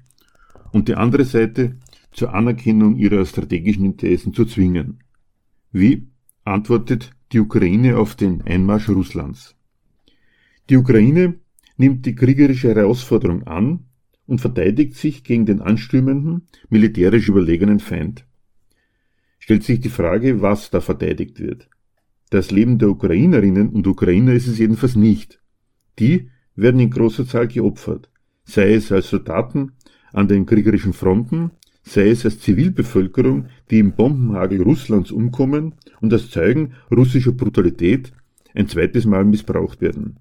[0.72, 1.76] und die andere Seite
[2.10, 4.98] zur Anerkennung ihrer strategischen Interessen zu zwingen.
[5.70, 6.08] Wie
[6.44, 9.54] antwortet die Ukraine auf den Einmarsch Russlands?
[10.72, 11.34] Die Ukraine
[11.76, 13.84] nimmt die kriegerische Herausforderung an
[14.26, 18.24] und verteidigt sich gegen den anstürmenden, militärisch überlegenen Feind
[19.42, 21.68] stellt sich die Frage, was da verteidigt wird.
[22.30, 25.40] Das Leben der Ukrainerinnen und Ukrainer ist es jedenfalls nicht.
[25.98, 28.08] Die werden in großer Zahl geopfert,
[28.44, 29.72] sei es als Soldaten
[30.12, 31.50] an den kriegerischen Fronten,
[31.82, 38.12] sei es als Zivilbevölkerung, die im Bombenhagel Russlands umkommen und als Zeugen russischer Brutalität
[38.54, 40.20] ein zweites Mal missbraucht werden.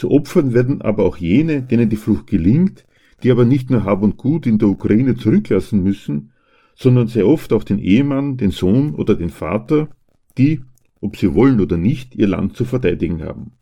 [0.00, 2.86] Zu Opfern werden aber auch jene, denen die Flucht gelingt,
[3.22, 6.32] die aber nicht nur Hab und Gut in der Ukraine zurücklassen müssen,
[6.74, 9.90] sondern sehr oft auch den Ehemann, den Sohn oder den Vater,
[10.38, 10.62] die,
[11.02, 13.52] ob sie wollen oder nicht, ihr Land zu verteidigen haben.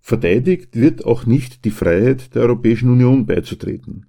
[0.00, 4.06] Verteidigt wird auch nicht die Freiheit der Europäischen Union beizutreten.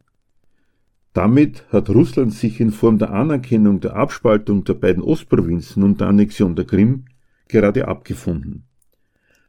[1.14, 6.10] Damit hat Russland sich in Form der Anerkennung der Abspaltung der beiden Ostprovinzen und der
[6.10, 7.06] Annexion der Krim
[7.48, 8.66] gerade abgefunden.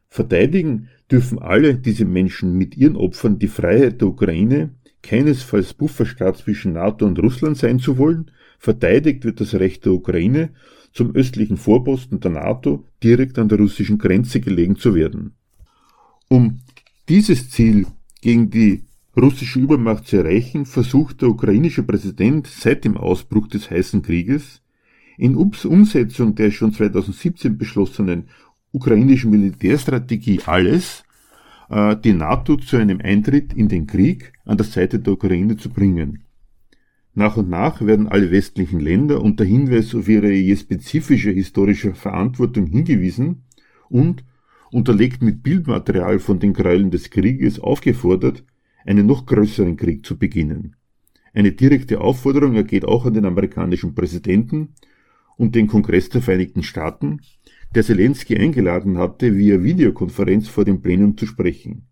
[0.07, 4.71] Verteidigen dürfen alle diese Menschen mit ihren Opfern die Freiheit der Ukraine,
[5.03, 10.49] keinesfalls Bufferstaat zwischen NATO und Russland sein zu wollen, verteidigt wird das Recht der Ukraine,
[10.93, 15.33] zum östlichen Vorposten der NATO direkt an der russischen Grenze gelegen zu werden.
[16.29, 16.61] Um
[17.09, 17.85] dieses Ziel
[18.21, 18.83] gegen die
[19.15, 24.61] russische Übermacht zu erreichen, versucht der ukrainische Präsident seit dem Ausbruch des heißen Krieges
[25.17, 28.29] in Umsetzung der schon 2017 beschlossenen
[28.75, 31.03] ukrainischen Militärstrategie alles,
[31.69, 35.69] äh, die NATO zu einem Eintritt in den Krieg an der Seite der Ukraine zu
[35.69, 36.25] bringen.
[37.13, 42.65] Nach und nach werden alle westlichen Länder unter Hinweis auf ihre je spezifische historische Verantwortung
[42.65, 43.43] hingewiesen
[43.87, 44.25] und,
[44.71, 48.43] unterlegt mit Bildmaterial von den Gräueln des Krieges, aufgefordert,
[48.85, 50.75] einen noch größeren Krieg zu beginnen.
[51.33, 54.73] Eine direkte Aufforderung ergeht auch an den amerikanischen Präsidenten
[55.37, 57.21] und den Kongress der Vereinigten Staaten,
[57.73, 61.87] der Zelensky eingeladen hatte, via Videokonferenz vor dem Plenum zu sprechen.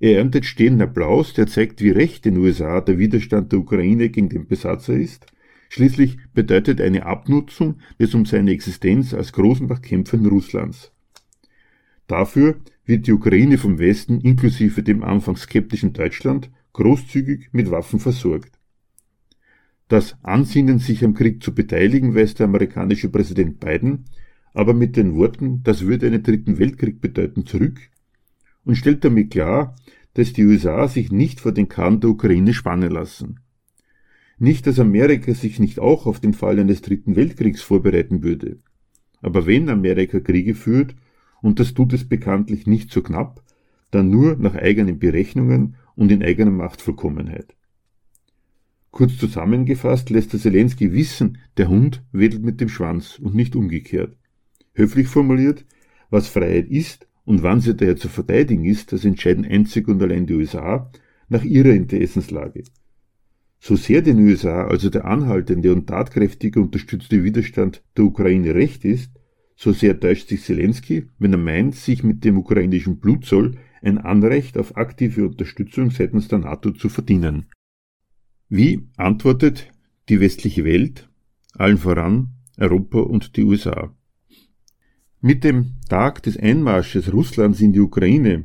[0.00, 4.28] Er erntet stehenden Applaus, der zeigt, wie recht den USA der Widerstand der Ukraine gegen
[4.28, 5.26] den Besatzer ist.
[5.70, 10.92] Schließlich bedeutet eine Abnutzung des um seine Existenz als Großmachtkämpfer Russlands.
[12.06, 18.58] Dafür wird die Ukraine vom Westen inklusive dem anfangs skeptischen Deutschland großzügig mit Waffen versorgt.
[19.88, 24.04] Das Ansinnen, sich am Krieg zu beteiligen, weist der amerikanische Präsident Biden
[24.54, 27.78] aber mit den Worten, das würde einen dritten Weltkrieg bedeuten, zurück
[28.64, 29.76] und stellt damit klar,
[30.14, 33.40] dass die USA sich nicht vor den Kahn der Ukraine spannen lassen.
[34.38, 38.58] Nicht, dass Amerika sich nicht auch auf den Fall eines dritten Weltkriegs vorbereiten würde.
[39.22, 40.94] Aber wenn Amerika Kriege führt,
[41.40, 43.42] und das tut es bekanntlich nicht so knapp,
[43.90, 47.54] dann nur nach eigenen Berechnungen und in eigener Machtvollkommenheit.
[48.90, 54.17] Kurz zusammengefasst lässt der Zelensky wissen, der Hund wedelt mit dem Schwanz und nicht umgekehrt.
[54.78, 55.66] Höflich formuliert,
[56.08, 60.26] was Freiheit ist und wann sie daher zu verteidigen ist, das entscheiden einzig und allein
[60.26, 60.88] die USA
[61.28, 62.62] nach ihrer Interessenslage.
[63.58, 69.10] So sehr den USA also der anhaltende und tatkräftige unterstützte Widerstand der Ukraine recht ist,
[69.56, 74.56] so sehr täuscht sich Zelensky, wenn er meint, sich mit dem ukrainischen Blutzoll ein Anrecht
[74.56, 77.46] auf aktive Unterstützung seitens der NATO zu verdienen.
[78.48, 79.72] Wie antwortet
[80.08, 81.08] die westliche Welt,
[81.54, 83.92] allen voran Europa und die USA?
[85.20, 88.44] Mit dem Tag des Einmarsches Russlands in die Ukraine,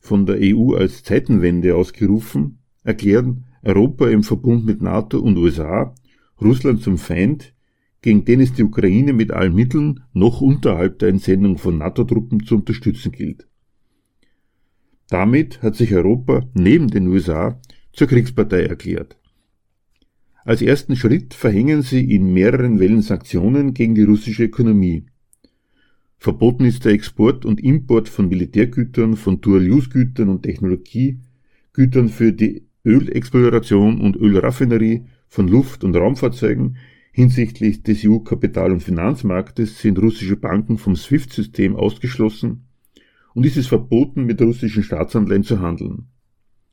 [0.00, 5.94] von der EU als Zeitenwende ausgerufen, erklären Europa im Verbund mit NATO und USA
[6.40, 7.54] Russland zum Feind
[8.02, 12.56] gegen den es die Ukraine mit allen Mitteln noch unterhalb der Entsendung von NATO-Truppen zu
[12.56, 13.48] unterstützen gilt.
[15.08, 17.60] Damit hat sich Europa neben den USA
[17.92, 19.16] zur Kriegspartei erklärt.
[20.44, 25.06] Als ersten Schritt verhängen sie in mehreren Wellen Sanktionen gegen die russische Ökonomie.
[26.18, 34.00] Verboten ist der Export und Import von Militärgütern, von Dual-Use-Gütern und Technologiegütern für die Ölexploration
[34.00, 36.76] und Ölraffinerie, von Luft- und Raumfahrzeugen,
[37.16, 42.66] Hinsichtlich des EU-Kapital- und Finanzmarktes sind russische Banken vom SWIFT-System ausgeschlossen
[43.32, 46.08] und ist es verboten, mit russischen Staatsanleihen zu handeln.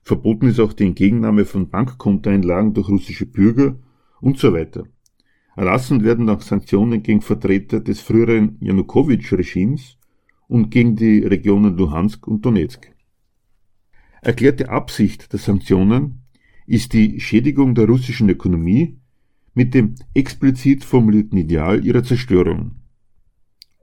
[0.02, 3.80] Verboten ist auch die Entgegennahme von Bankkontoeinlagen durch russische Bürger
[4.20, 4.84] und so weiter.
[5.56, 9.98] Erlassen werden auch Sanktionen gegen Vertreter des früheren Janukowitsch-Regimes
[10.48, 12.92] und gegen die Regionen Luhansk und Donetsk.
[14.22, 16.24] Erklärte Absicht der Sanktionen
[16.66, 18.98] ist die Schädigung der russischen Ökonomie
[19.54, 22.76] mit dem explizit formulierten Ideal ihrer Zerstörung.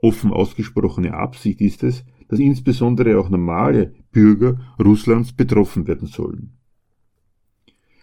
[0.02, 6.59] Offen ausgesprochene Absicht ist es, dass insbesondere auch normale Bürger Russlands betroffen werden sollen.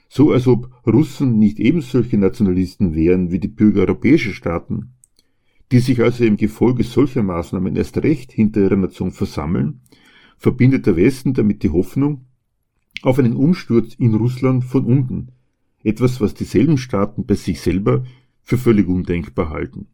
[0.10, 4.94] So als ob Russen nicht ebenso solche Nationalisten wären wie die Bürger europäischer Staaten,
[5.72, 9.82] die sich also im Gefolge solcher Maßnahmen erst recht hinter ihrer Nation versammeln,
[10.38, 12.26] verbindet der Westen damit die Hoffnung
[13.02, 15.30] auf einen Umsturz in Russland von unten,
[15.84, 18.04] etwas, was dieselben Staaten bei sich selber
[18.42, 19.88] für völlig undenkbar halten.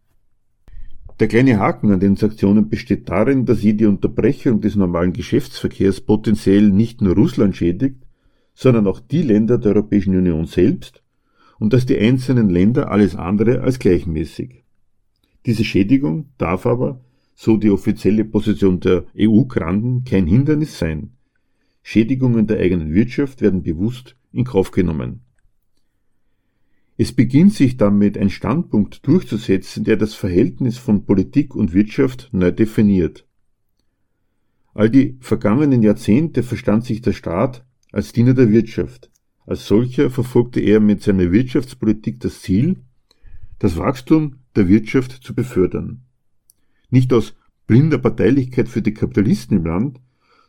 [1.20, 6.72] Der kleine Haken an den Sanktionen besteht darin, dass jede Unterbrechung des normalen Geschäftsverkehrs potenziell
[6.72, 8.04] nicht nur Russland schädigt,
[8.54, 11.04] sondern auch die Länder der Europäischen Union selbst
[11.60, 14.64] und dass die einzelnen Länder alles andere als gleichmäßig.
[15.46, 17.02] Diese Schädigung darf aber,
[17.36, 21.12] so die offizielle Position der EU-Granden, kein Hindernis sein.
[21.82, 25.22] Schädigungen der eigenen Wirtschaft werden bewusst in Kauf genommen.
[26.96, 32.52] Es beginnt sich damit ein Standpunkt durchzusetzen, der das Verhältnis von Politik und Wirtschaft neu
[32.52, 33.26] definiert.
[34.76, 39.12] All die vergangenen Jahrzehnte verstand sich der Staat als Diener der Wirtschaft.
[39.46, 42.82] Als solcher verfolgte er mit seiner Wirtschaftspolitik das Ziel,
[43.60, 46.02] das Wachstum der Wirtschaft zu befördern.
[46.90, 47.36] Nicht aus
[47.68, 50.02] blinder Parteilichkeit für die Kapitalisten im Land,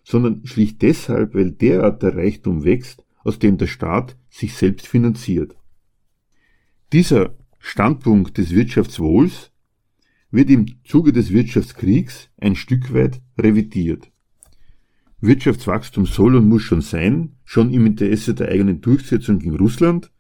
[0.03, 5.57] sondern schlicht deshalb, weil derart der Reichtum wächst, aus dem der Staat sich selbst finanziert.
[6.93, 9.51] Dieser Standpunkt des Wirtschaftswohls
[10.31, 14.11] wird im Zuge des Wirtschaftskriegs ein Stück weit revidiert.
[15.27, 20.11] Wirtschaftswachstum soll und muss schon sein, schon im Interesse der eigenen Durchsetzung gegen Russland,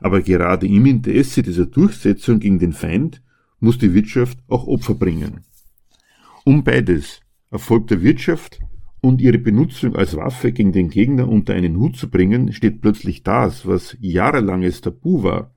[0.00, 3.22] aber gerade im Interesse dieser Durchsetzung gegen den Feind
[3.60, 5.40] muss die Wirtschaft auch Opfer bringen.
[6.44, 8.60] Um beides, Erfolg der Wirtschaft
[9.00, 13.22] und ihre Benutzung als Waffe gegen den Gegner unter einen Hut zu bringen, steht plötzlich
[13.22, 15.54] das, was jahrelanges Tabu war,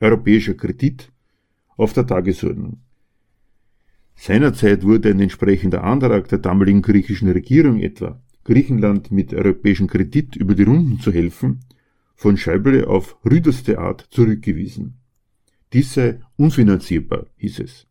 [0.00, 1.10] europäischer Kredit
[1.76, 2.80] auf der Tagesordnung.
[4.14, 10.54] Seinerzeit wurde ein entsprechender Antrag der damaligen griechischen Regierung etwa, Griechenland mit europäischem Kredit über
[10.54, 11.60] die Runden zu helfen,
[12.14, 14.98] von Schäuble auf rüderste Art zurückgewiesen.
[15.72, 17.86] Dies sei unfinanzierbar, hieß es.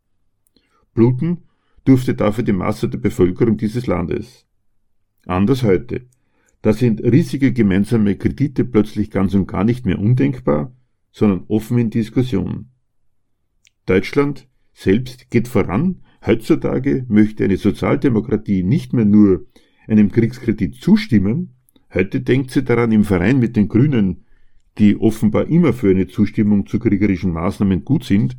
[0.93, 1.43] Bluten
[1.83, 4.45] durfte dafür die Masse der Bevölkerung dieses Landes.
[5.25, 6.07] Anders heute.
[6.61, 10.71] Da sind riesige gemeinsame Kredite plötzlich ganz und gar nicht mehr undenkbar,
[11.11, 12.69] sondern offen in Diskussion.
[13.85, 16.03] Deutschland selbst geht voran.
[16.25, 19.45] Heutzutage möchte eine Sozialdemokratie nicht mehr nur
[19.87, 21.55] einem Kriegskredit zustimmen,
[21.93, 24.25] heute denkt sie daran, im Verein mit den Grünen,
[24.77, 28.37] die offenbar immer für eine Zustimmung zu kriegerischen Maßnahmen gut sind,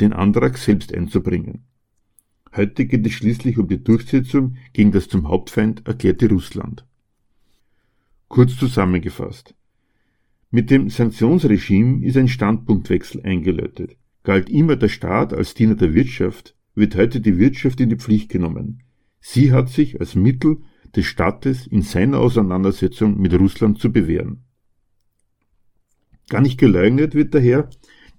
[0.00, 1.64] den Antrag selbst einzubringen.
[2.54, 6.86] Heute geht es schließlich um die Durchsetzung gegen das zum Hauptfeind erklärte Russland.
[8.28, 9.54] Kurz zusammengefasst.
[10.50, 13.96] Mit dem Sanktionsregime ist ein Standpunktwechsel eingeläutet.
[14.22, 18.30] Galt immer der Staat als Diener der Wirtschaft, wird heute die Wirtschaft in die Pflicht
[18.30, 18.82] genommen.
[19.20, 20.58] Sie hat sich als Mittel
[20.94, 24.44] des Staates in seiner Auseinandersetzung mit Russland zu bewähren.
[26.28, 27.68] Gar nicht geleugnet wird daher,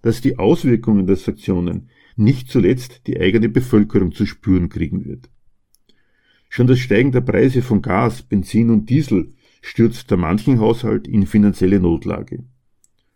[0.02, 5.30] dass die Auswirkungen der Sanktionen nicht zuletzt die eigene Bevölkerung zu spüren kriegen wird.
[6.50, 11.26] Schon das Steigen der Preise von Gas, Benzin und Diesel stürzt der manchen Haushalt in
[11.26, 12.44] finanzielle Notlage.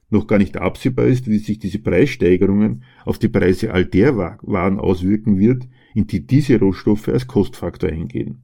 [0.10, 4.80] Noch gar nicht absehbar ist, wie sich diese Preissteigerungen auf die Preise all der Waren
[4.80, 8.44] auswirken wird, in die diese Rohstoffe als Kostfaktor eingehen.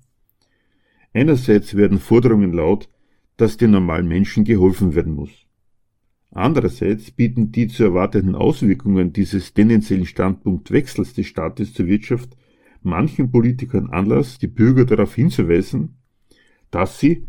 [1.13, 2.89] Einerseits werden Forderungen laut,
[3.38, 5.32] dass den normalen Menschen geholfen werden muss.
[6.32, 12.36] Andererseits bieten die zu erwartenden Auswirkungen dieses tendenziellen Standpunktwechsels des Staates zur Wirtschaft
[12.82, 15.97] manchen Politikern Anlass, die Bürger darauf hinzuweisen,
[16.71, 17.28] dass sie,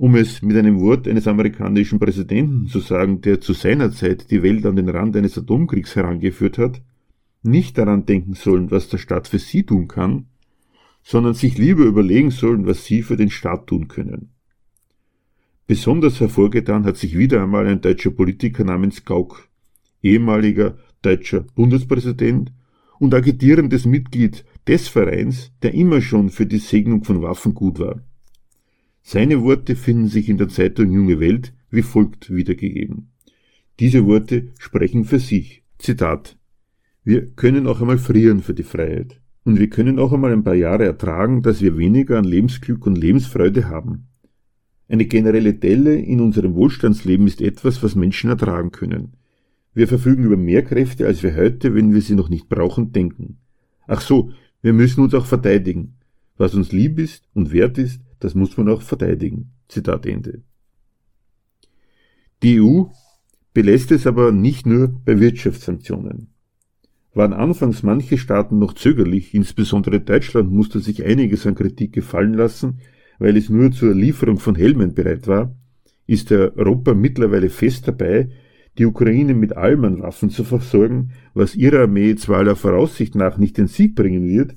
[0.00, 4.42] um es mit einem Wort eines amerikanischen Präsidenten zu sagen, der zu seiner Zeit die
[4.42, 6.80] Welt an den Rand eines Atomkriegs herangeführt hat,
[7.42, 10.24] nicht daran denken sollen, was der Staat für sie tun kann,
[11.02, 14.30] sondern sich lieber überlegen sollen, was sie für den Staat tun können.
[15.66, 19.50] Besonders hervorgetan hat sich wieder einmal ein deutscher Politiker namens Gauck,
[20.02, 22.54] ehemaliger deutscher Bundespräsident
[22.98, 28.00] und agitierendes Mitglied des Vereins, der immer schon für die Segnung von Waffen gut war.
[29.02, 33.10] Seine Worte finden sich in der Zeitung Junge Welt wie folgt wiedergegeben.
[33.78, 35.62] Diese Worte sprechen für sich.
[35.78, 36.36] Zitat.
[37.04, 39.20] Wir können auch einmal frieren für die Freiheit.
[39.44, 42.98] Und wir können auch einmal ein paar Jahre ertragen, dass wir weniger an Lebensglück und
[42.98, 44.08] Lebensfreude haben.
[44.88, 49.14] Eine generelle Delle in unserem Wohlstandsleben ist etwas, was Menschen ertragen können.
[49.72, 53.38] Wir verfügen über mehr Kräfte, als wir heute, wenn wir sie noch nicht brauchen, denken.
[53.86, 54.32] Ach so,
[54.62, 55.94] wir müssen uns auch verteidigen.
[56.36, 59.52] Was uns lieb ist und wert ist, das muss man auch verteidigen.
[59.68, 60.42] Zitat Ende.
[62.42, 62.84] Die EU
[63.52, 66.28] belässt es aber nicht nur bei Wirtschaftssanktionen.
[67.12, 72.78] Waren anfangs manche Staaten noch zögerlich, insbesondere Deutschland musste sich einiges an Kritik gefallen lassen,
[73.18, 75.54] weil es nur zur Lieferung von Helmen bereit war,
[76.06, 78.30] ist Europa mittlerweile fest dabei,
[78.78, 83.36] die Ukraine mit allem an Waffen zu versorgen, was ihrer Armee zwar aller Voraussicht nach
[83.36, 84.54] nicht den Sieg bringen wird,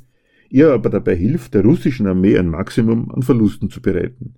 [0.53, 4.35] ihr aber dabei hilft, der russischen Armee ein Maximum an Verlusten zu bereiten.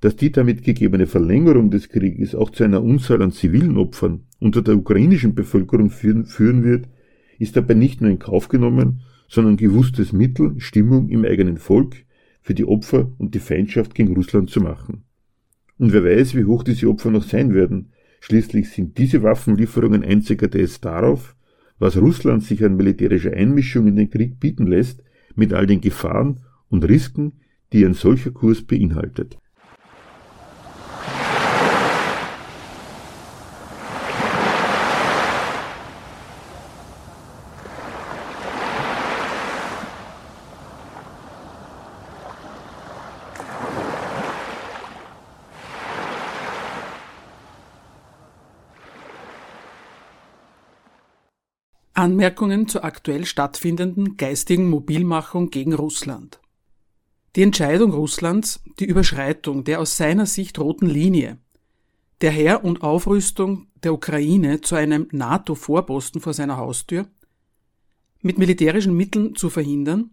[0.00, 4.62] Dass die damit gegebene Verlängerung des Krieges auch zu einer Unzahl an zivilen Opfern unter
[4.62, 6.88] der ukrainischen Bevölkerung führen, wird,
[7.38, 11.96] ist dabei nicht nur in Kauf genommen, sondern gewusstes Mittel, Stimmung im eigenen Volk
[12.40, 15.04] für die Opfer und die Feindschaft gegen Russland zu machen.
[15.78, 20.50] Und wer weiß, wie hoch diese Opfer noch sein werden, Schließlich sind diese Waffenlieferungen einziger
[20.50, 21.36] Test darauf,
[21.78, 25.04] was Russland sich an militärischer Einmischung in den Krieg bieten lässt,
[25.36, 27.34] mit all den Gefahren und Risiken,
[27.72, 29.38] die ein solcher Kurs beinhaltet.
[51.96, 56.40] Anmerkungen zur aktuell stattfindenden geistigen Mobilmachung gegen Russland.
[57.36, 61.38] Die Entscheidung Russlands, die Überschreitung der aus seiner Sicht roten Linie,
[62.20, 67.06] der Heer- und Aufrüstung der Ukraine zu einem NATO-Vorposten vor seiner Haustür,
[68.20, 70.10] mit militärischen Mitteln zu verhindern,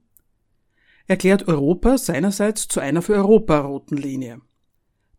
[1.08, 4.42] erklärt Europa seinerseits zu einer für Europa roten Linie.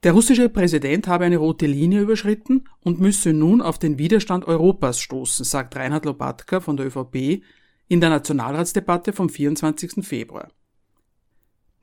[0.05, 5.01] Der russische Präsident habe eine rote Linie überschritten und müsse nun auf den Widerstand Europas
[5.01, 7.43] stoßen, sagt Reinhard Lobatka von der ÖVP
[7.89, 10.07] in der Nationalratsdebatte vom 24.
[10.07, 10.51] Februar.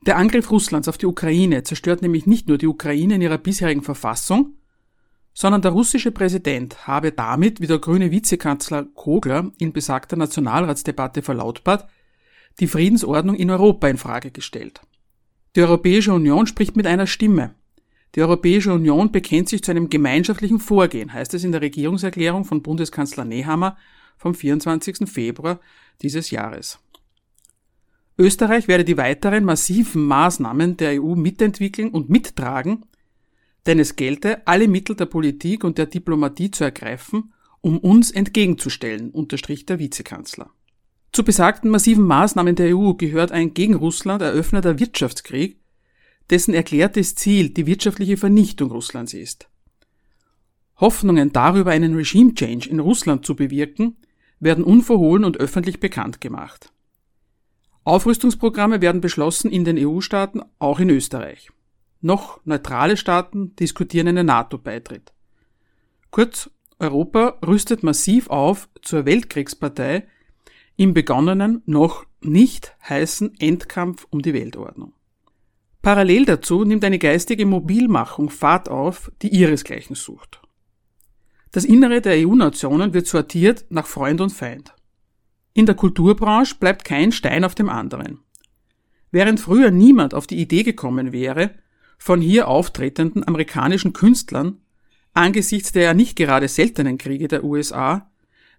[0.06, 3.82] Der Angriff Russlands auf die Ukraine zerstört nämlich nicht nur die Ukraine in ihrer bisherigen
[3.82, 4.54] Verfassung,
[5.34, 11.88] sondern der russische Präsident habe damit, wie der grüne Vizekanzler Kogler in besagter Nationalratsdebatte verlautbart,
[12.60, 14.80] die Friedensordnung in Europa in Frage gestellt.
[15.56, 17.56] Die Europäische Union spricht mit einer Stimme.
[18.14, 22.62] Die Europäische Union bekennt sich zu einem gemeinschaftlichen Vorgehen, heißt es in der Regierungserklärung von
[22.62, 23.76] Bundeskanzler Nehammer
[24.18, 25.08] vom 24.
[25.08, 25.60] Februar
[26.02, 26.78] dieses Jahres.
[28.18, 32.84] Österreich werde die weiteren massiven Maßnahmen der EU mitentwickeln und mittragen,
[33.66, 37.32] denn es gelte, alle Mittel der Politik und der Diplomatie zu ergreifen,
[37.62, 40.50] um uns entgegenzustellen, unterstrich der Vizekanzler.
[41.12, 45.61] Zu besagten massiven Maßnahmen der EU gehört ein gegen Russland eröffneter Wirtschaftskrieg,
[46.32, 49.48] dessen erklärtes Ziel die wirtschaftliche Vernichtung Russlands ist.
[50.80, 53.98] Hoffnungen darüber, einen Regime Change in Russland zu bewirken,
[54.40, 56.72] werden unverhohlen und öffentlich bekannt gemacht.
[57.84, 61.50] Aufrüstungsprogramme werden beschlossen in den EU-Staaten, auch in Österreich.
[62.00, 65.12] Noch neutrale Staaten diskutieren einen NATO-Beitritt.
[66.10, 70.08] Kurz, Europa rüstet massiv auf zur Weltkriegspartei
[70.76, 74.94] im begonnenen, noch nicht heißen Endkampf um die Weltordnung.
[75.82, 80.40] Parallel dazu nimmt eine geistige Mobilmachung Fahrt auf, die ihresgleichen sucht.
[81.50, 84.74] Das Innere der EU-Nationen wird sortiert nach Freund und Feind.
[85.54, 88.20] In der Kulturbranche bleibt kein Stein auf dem anderen.
[89.10, 91.50] Während früher niemand auf die Idee gekommen wäre,
[91.98, 94.58] von hier auftretenden amerikanischen Künstlern
[95.14, 98.10] angesichts der nicht gerade seltenen Kriege der USA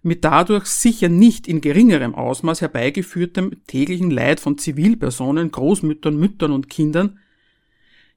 [0.04, 6.68] mit dadurch sicher nicht in geringerem Ausmaß herbeigeführtem täglichen Leid von Zivilpersonen, Großmüttern, Müttern und
[6.68, 7.18] Kindern,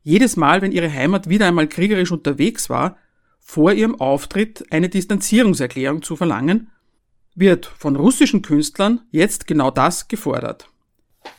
[0.03, 2.97] jedes Mal, wenn ihre Heimat wieder einmal kriegerisch unterwegs war,
[3.39, 6.69] vor ihrem Auftritt eine Distanzierungserklärung zu verlangen,
[7.35, 10.69] wird von russischen Künstlern jetzt genau das gefordert.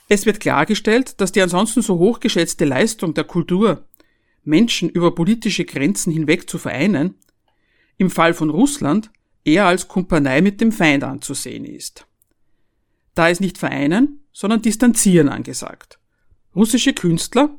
[0.09, 3.85] Es wird klargestellt, dass die ansonsten so hochgeschätzte Leistung der Kultur,
[4.45, 7.17] Menschen über politische Grenzen hinweg zu vereinen,
[7.99, 9.11] im Fall von Russland
[9.49, 12.07] eher als Kumpanei mit dem Feind anzusehen ist.
[13.15, 15.99] Da ist nicht Vereinen, sondern Distanzieren angesagt.
[16.55, 17.51] Russische Künstler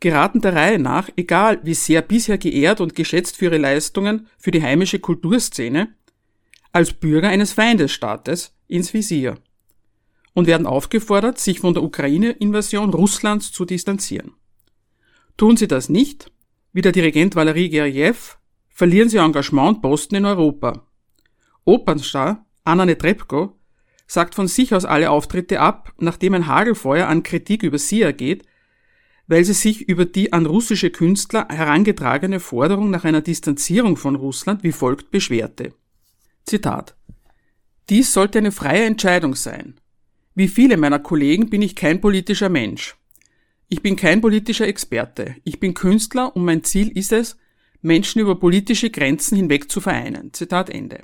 [0.00, 4.52] geraten der Reihe nach, egal wie sehr bisher geehrt und geschätzt für ihre Leistungen für
[4.52, 5.88] die heimische Kulturszene,
[6.70, 9.36] als Bürger eines Feindesstaates ins Visier
[10.34, 14.34] und werden aufgefordert, sich von der Ukraine-Invasion Russlands zu distanzieren.
[15.36, 16.30] Tun sie das nicht,
[16.72, 18.38] wie der Dirigent Valery Gergiev,
[18.68, 20.87] verlieren sie Engagement und Posten in Europa
[21.68, 23.54] Opernstar Anna Netrebko
[24.06, 28.46] sagt von sich aus alle Auftritte ab, nachdem ein Hagelfeuer an Kritik über sie ergeht,
[29.26, 34.62] weil sie sich über die an russische Künstler herangetragene Forderung nach einer Distanzierung von Russland
[34.62, 35.74] wie folgt beschwerte.
[36.46, 36.96] Zitat
[37.90, 39.74] Dies sollte eine freie Entscheidung sein.
[40.34, 42.96] Wie viele meiner Kollegen bin ich kein politischer Mensch.
[43.68, 45.36] Ich bin kein politischer Experte.
[45.44, 47.36] Ich bin Künstler und mein Ziel ist es,
[47.82, 50.32] Menschen über politische Grenzen hinweg zu vereinen.
[50.32, 51.02] Zitat Ende.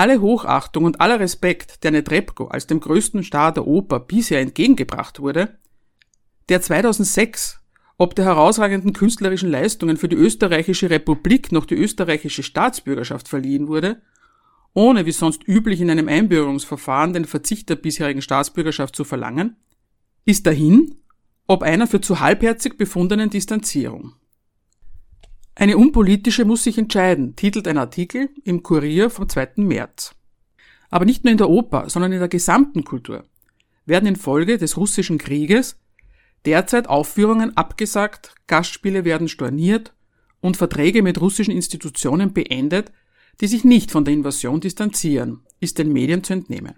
[0.00, 5.20] Alle Hochachtung und aller Respekt, der Netrebko als dem größten Star der Oper bisher entgegengebracht
[5.20, 5.58] wurde,
[6.48, 7.60] der 2006
[7.98, 14.00] ob der herausragenden künstlerischen Leistungen für die österreichische Republik noch die österreichische Staatsbürgerschaft verliehen wurde,
[14.72, 19.56] ohne wie sonst üblich in einem Einbürgerungsverfahren den Verzicht der bisherigen Staatsbürgerschaft zu verlangen,
[20.24, 20.94] ist dahin,
[21.46, 24.14] ob einer für zu halbherzig befundenen Distanzierung.
[25.60, 29.56] Eine Unpolitische muss sich entscheiden, titelt ein Artikel im Kurier vom 2.
[29.56, 30.14] März.
[30.88, 33.26] Aber nicht nur in der Oper, sondern in der gesamten Kultur
[33.84, 35.78] werden infolge des russischen Krieges
[36.46, 39.92] derzeit Aufführungen abgesagt, Gastspiele werden storniert
[40.40, 42.90] und Verträge mit russischen Institutionen beendet,
[43.42, 46.76] die sich nicht von der Invasion distanzieren, ist den Medien zu entnehmen.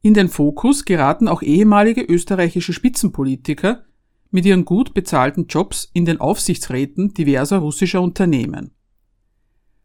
[0.00, 3.84] In den Fokus geraten auch ehemalige österreichische Spitzenpolitiker
[4.32, 8.72] mit ihren gut bezahlten Jobs in den Aufsichtsräten diverser russischer Unternehmen.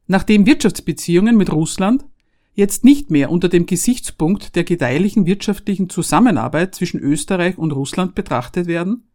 [0.07, 2.05] Nachdem Wirtschaftsbeziehungen mit Russland
[2.53, 8.65] jetzt nicht mehr unter dem Gesichtspunkt der gedeihlichen wirtschaftlichen Zusammenarbeit zwischen Österreich und Russland betrachtet
[8.67, 9.09] werden,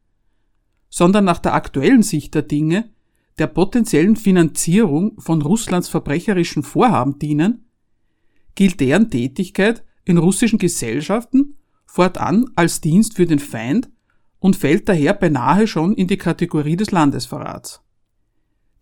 [0.88, 2.90] sondern nach der aktuellen Sicht der Dinge
[3.38, 7.64] der potenziellen Finanzierung von Russlands verbrecherischen Vorhaben dienen,
[8.54, 11.56] gilt deren Tätigkeit in russischen Gesellschaften
[11.86, 13.90] fortan als Dienst für den Feind
[14.42, 17.80] und fällt daher beinahe schon in die Kategorie des Landesverrats.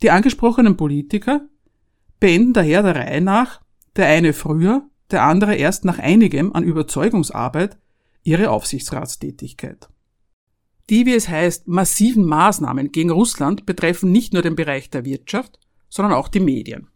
[0.03, 1.43] Die angesprochenen Politiker
[2.19, 3.61] beenden daher der Reihe nach
[3.95, 7.77] der eine früher, der andere erst nach einigem an Überzeugungsarbeit
[8.23, 9.91] ihre Aufsichtsratstätigkeit.
[10.89, 15.59] Die, wie es heißt, massiven Maßnahmen gegen Russland betreffen nicht nur den Bereich der Wirtschaft,
[15.91, 16.89] sondern auch die Medien.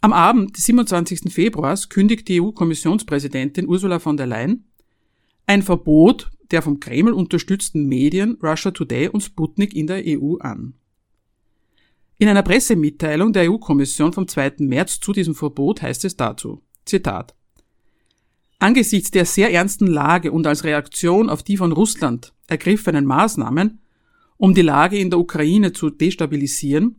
[0.00, 1.32] Am Abend des 27.
[1.32, 4.70] Februars kündigt die EU-Kommissionspräsidentin Ursula von der Leyen
[5.46, 10.74] ein Verbot der vom Kreml unterstützten Medien Russia Today und Sputnik in der EU an.
[12.18, 14.56] In einer Pressemitteilung der EU-Kommission vom 2.
[14.58, 17.34] März zu diesem Verbot heißt es dazu, Zitat,
[18.58, 23.80] Angesichts der sehr ernsten Lage und als Reaktion auf die von Russland ergriffenen Maßnahmen,
[24.36, 26.96] um die Lage in der Ukraine zu destabilisieren,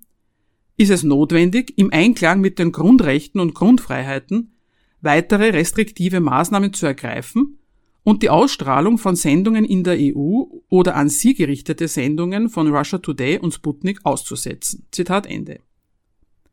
[0.78, 4.56] ist es notwendig, im Einklang mit den Grundrechten und Grundfreiheiten
[5.02, 7.60] weitere restriktive Maßnahmen zu ergreifen
[8.04, 12.99] und die Ausstrahlung von Sendungen in der EU oder an sie gerichtete Sendungen von Russia
[12.99, 14.88] Today und Sputnik auszusetzen.
[14.91, 15.60] Zitat Ende.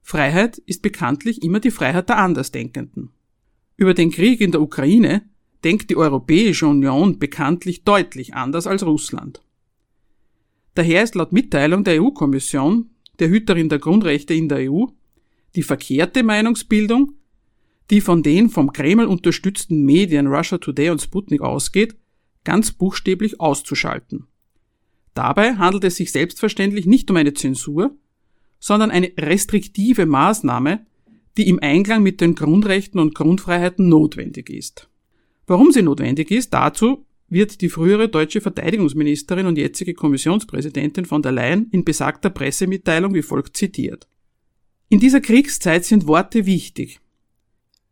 [0.02, 3.10] Freiheit ist bekanntlich immer die Freiheit der Andersdenkenden.
[3.76, 5.22] Über den Krieg in der Ukraine
[5.64, 9.42] denkt die Europäische Union bekanntlich deutlich anders als Russland.
[10.74, 14.86] Daher ist laut Mitteilung der EU-Kommission, der Hüterin der Grundrechte in der EU,
[15.56, 17.14] die verkehrte Meinungsbildung
[17.90, 21.96] die von den vom Kreml unterstützten Medien Russia Today und Sputnik ausgeht,
[22.44, 24.26] ganz buchstäblich auszuschalten.
[25.14, 27.96] Dabei handelt es sich selbstverständlich nicht um eine Zensur,
[28.60, 30.86] sondern eine restriktive Maßnahme,
[31.36, 34.88] die im Einklang mit den Grundrechten und Grundfreiheiten notwendig ist.
[35.46, 41.32] Warum sie notwendig ist, dazu wird die frühere deutsche Verteidigungsministerin und jetzige Kommissionspräsidentin von der
[41.32, 44.08] Leyen in besagter Pressemitteilung wie folgt zitiert.
[44.88, 47.00] In dieser Kriegszeit sind Worte wichtig.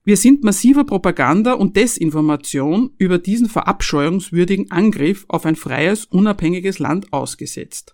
[0.06, 7.12] Wir sind massiver Propaganda und Desinformation über diesen verabscheuungswürdigen Angriff auf ein freies, unabhängiges Land
[7.12, 7.92] ausgesetzt.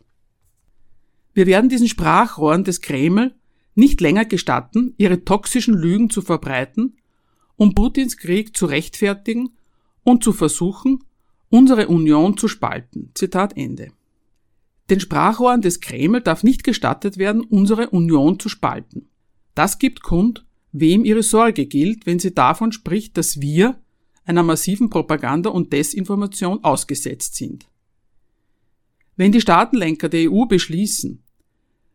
[1.33, 3.35] Wir werden diesen Sprachrohren des Kreml
[3.75, 6.99] nicht länger gestatten, ihre toxischen Lügen zu verbreiten,
[7.57, 9.57] um Putins Krieg zu rechtfertigen
[10.05, 11.05] und zu versuchen,
[11.49, 13.11] unsere Union zu spalten.
[13.15, 13.91] Zitat Ende.
[14.91, 19.09] Den Sprachrohren des Kreml darf nicht gestattet werden, unsere Union zu spalten.
[19.55, 23.79] Das gibt kund, wem ihre Sorge gilt, wenn sie davon spricht, dass wir
[24.25, 27.66] einer massiven Propaganda und Desinformation ausgesetzt sind.
[29.16, 31.23] Wenn die Staatenlenker der EU beschließen,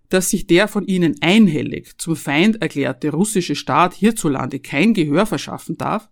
[0.09, 5.77] dass sich der von ihnen einhellig zum Feind erklärte russische Staat hierzulande kein Gehör verschaffen
[5.77, 6.09] darf,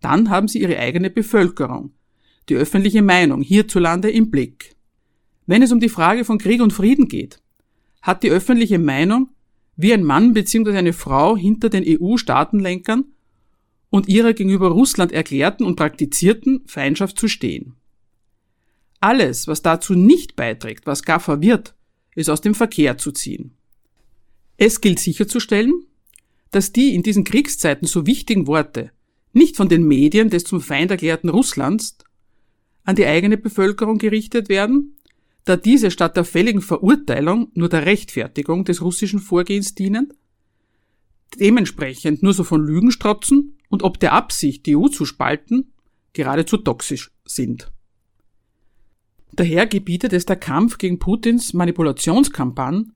[0.00, 1.94] dann haben sie ihre eigene Bevölkerung,
[2.48, 4.76] die öffentliche Meinung hierzulande im Blick.
[5.46, 7.40] Wenn es um die Frage von Krieg und Frieden geht,
[8.02, 9.30] hat die öffentliche Meinung
[9.76, 10.76] wie ein Mann bzw.
[10.76, 13.04] eine Frau hinter den EU-Staatenlenkern
[13.90, 17.74] und ihrer gegenüber Russland erklärten und praktizierten Feindschaft zu stehen.
[19.00, 21.74] Alles, was dazu nicht beiträgt, was gar verwirrt,
[22.14, 23.52] ist aus dem Verkehr zu ziehen.
[24.56, 25.72] Es gilt sicherzustellen,
[26.50, 28.92] dass die in diesen Kriegszeiten so wichtigen Worte
[29.32, 31.98] nicht von den Medien des zum Feind erklärten Russlands
[32.84, 34.96] an die eigene Bevölkerung gerichtet werden,
[35.44, 40.12] da diese statt der fälligen Verurteilung nur der Rechtfertigung des russischen Vorgehens dienen,
[41.38, 45.72] dementsprechend nur so von Lügen strotzen und ob der Absicht, die EU zu spalten,
[46.12, 47.70] geradezu toxisch sind.
[49.32, 52.86] Daher gebietet es der Kampf gegen Putins Manipulationskampagne,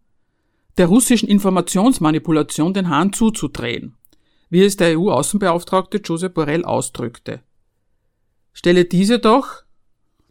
[0.77, 3.97] der russischen Informationsmanipulation den Hahn zuzudrehen,
[4.49, 7.43] wie es der EU-Außenbeauftragte Josep Borrell ausdrückte.
[8.53, 9.65] Stelle diese doch,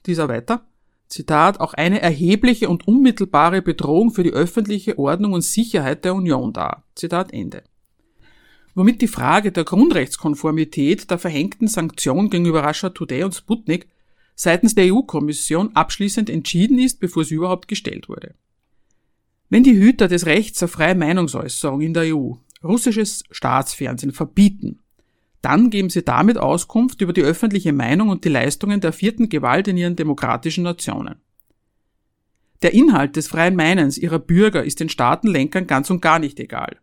[0.06, 0.67] dieser weiter,
[1.08, 6.54] Zitat, auch eine erhebliche und unmittelbare Bedrohung für die öffentliche Ordnung und Sicherheit der Union
[6.54, 6.84] dar.
[6.96, 7.64] Zitat Ende.
[8.76, 13.88] Womit die Frage der Grundrechtskonformität der verhängten Sanktionen gegenüber Russia Today und Sputnik
[14.36, 18.36] seitens der EU-Kommission abschließend entschieden ist, bevor sie überhaupt gestellt wurde.
[19.50, 22.34] Wenn die Hüter des Rechts auf freie Meinungsäußerung in der EU
[22.64, 24.80] russisches Staatsfernsehen verbieten,
[25.48, 29.70] dann geben sie damit Auskunft über die öffentliche Meinung und die Leistungen der vierten Gewalt
[29.70, 31.22] in ihren demokratischen Nationen.
[32.64, 36.76] Der Inhalt des freien Meinens ihrer Bürger ist den Staatenlenkern ganz und gar nicht egal.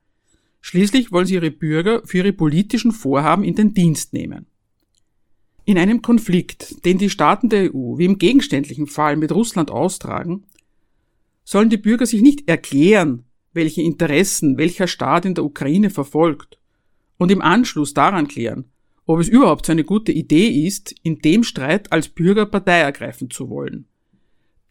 [0.63, 4.47] Schließlich wollen sie ihre Bürger für ihre politischen Vorhaben in den Dienst nehmen.
[5.67, 10.47] In einem Konflikt, den die Staaten der EU wie im gegenständlichen Fall mit Russland austragen,
[11.45, 16.59] sollen die Bürger sich nicht erklären, welche Interessen welcher Staat in der Ukraine verfolgt
[17.19, 18.65] und im Anschluss daran klären,
[19.07, 23.31] ob es überhaupt so eine gute Idee ist, in dem Streit als Bürger Partei ergreifen
[23.31, 23.87] zu wollen.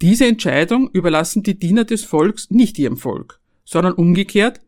[0.02, 4.62] Diese Entscheidung überlassen die Diener des Volks nicht ihrem Volk, sondern umgekehrt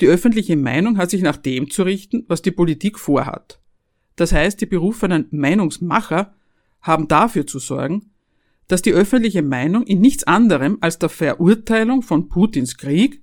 [0.00, 3.60] die öffentliche Meinung hat sich nach dem zu richten, was die Politik vorhat.
[4.16, 6.34] Das heißt, die berufenen Meinungsmacher
[6.80, 8.10] haben dafür zu sorgen,
[8.68, 13.22] dass die öffentliche Meinung in nichts anderem als der Verurteilung von Putins Krieg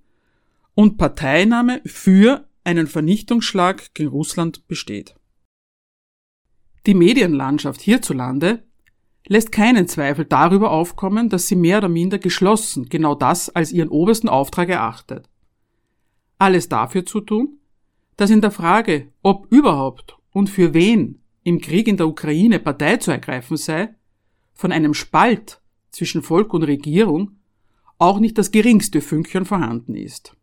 [0.74, 5.16] und Parteinahme für einen Vernichtungsschlag gegen Russland besteht.
[6.86, 8.64] Die Medienlandschaft hierzulande
[9.28, 13.90] lässt keinen Zweifel darüber aufkommen, dass sie mehr oder minder geschlossen genau das als ihren
[13.90, 15.30] obersten Auftrag erachtet
[16.38, 17.60] alles dafür zu tun,
[18.18, 22.98] dass in der Frage, ob überhaupt und für wen im Krieg in der Ukraine Partei
[22.98, 23.94] zu ergreifen sei,
[24.54, 25.62] von einem Spalt
[25.92, 27.38] zwischen Volk und Regierung
[27.98, 30.36] auch nicht das geringste Fünkchen vorhanden ist.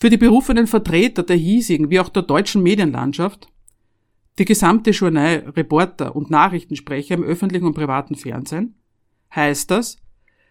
[0.00, 3.48] Für die berufenen Vertreter der hiesigen wie auch der deutschen Medienlandschaft,
[4.38, 8.74] die gesamte Journal, Reporter und Nachrichtensprecher im öffentlichen und privaten Fernsehen,
[9.34, 9.98] heißt das,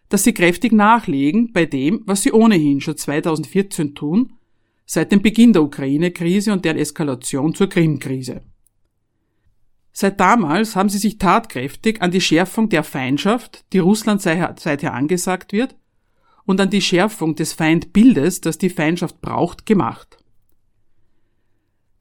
[0.09, 4.33] dass sie kräftig nachlegen bei dem, was sie ohnehin schon 2014 tun,
[4.85, 8.41] seit dem Beginn der Ukraine-Krise und deren Eskalation zur Krim-Krise.
[9.91, 15.53] Seit damals haben sie sich tatkräftig an die Schärfung der Feindschaft, die Russland seither angesagt
[15.53, 15.75] wird,
[16.45, 20.17] und an die Schärfung des Feindbildes, das die Feindschaft braucht, gemacht.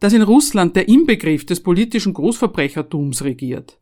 [0.00, 3.80] Dass in Russland der Inbegriff des politischen Großverbrechertums regiert,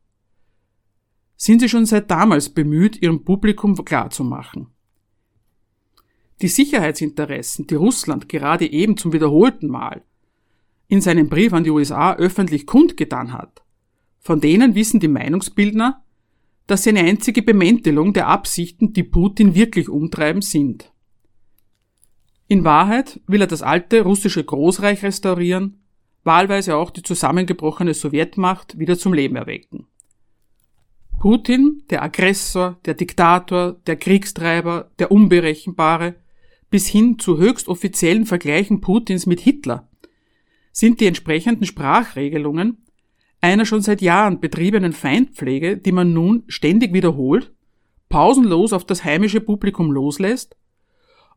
[1.36, 4.66] sind sie schon seit damals bemüht, ihrem Publikum klarzumachen.
[6.42, 10.02] Die Sicherheitsinteressen, die Russland gerade eben zum wiederholten Mal
[10.88, 13.62] in seinem Brief an die USA öffentlich kundgetan hat,
[14.18, 16.04] von denen wissen die Meinungsbildner,
[16.70, 20.92] dass sie eine einzige Bemäntelung der Absichten, die Putin wirklich umtreiben, sind.
[22.46, 25.82] In Wahrheit will er das alte russische Großreich restaurieren,
[26.22, 29.88] wahlweise auch die zusammengebrochene Sowjetmacht wieder zum Leben erwecken.
[31.18, 36.14] Putin, der Aggressor, der Diktator, der Kriegstreiber, der Unberechenbare,
[36.70, 39.88] bis hin zu höchst offiziellen Vergleichen Putins mit Hitler,
[40.70, 42.86] sind die entsprechenden Sprachregelungen
[43.40, 47.52] einer schon seit Jahren betriebenen Feindpflege, die man nun ständig wiederholt,
[48.08, 50.56] pausenlos auf das heimische Publikum loslässt,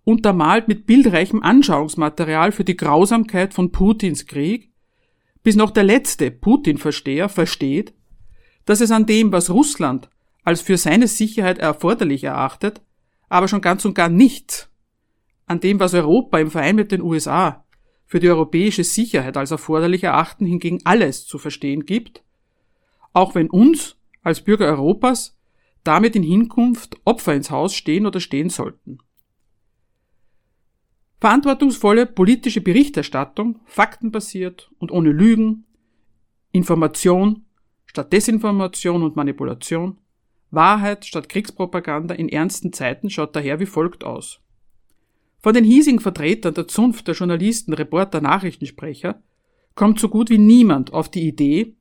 [0.04, 4.72] untermalt mit bildreichem Anschauungsmaterial für die Grausamkeit von Putins Krieg,
[5.44, 7.94] bis noch der letzte Putin-Versteher versteht,
[8.66, 10.10] dass es an dem, was Russland
[10.44, 12.82] als für seine Sicherheit erforderlich erachtet,
[13.30, 14.70] aber schon ganz und gar nicht
[15.46, 17.63] an dem, was Europa im Verein mit den USA
[18.14, 22.24] für die europäische Sicherheit als erforderlich erachten, hingegen alles zu verstehen gibt,
[23.12, 25.36] auch wenn uns als Bürger Europas
[25.84, 29.00] damit in Hinkunft Opfer ins Haus stehen oder stehen sollten.
[31.22, 35.66] Verantwortungsvolle politische Berichterstattung, faktenbasiert und ohne Lügen,
[36.52, 37.46] Information
[37.88, 39.98] statt Desinformation und Manipulation,
[40.52, 44.43] Wahrheit statt Kriegspropaganda in ernsten Zeiten schaut daher wie folgt aus.
[45.44, 49.22] Von den hiesigen Vertretern der Zunft der Journalisten, Reporter, Nachrichtensprecher
[49.76, 51.76] kommt so gut wie niemand auf die Idee,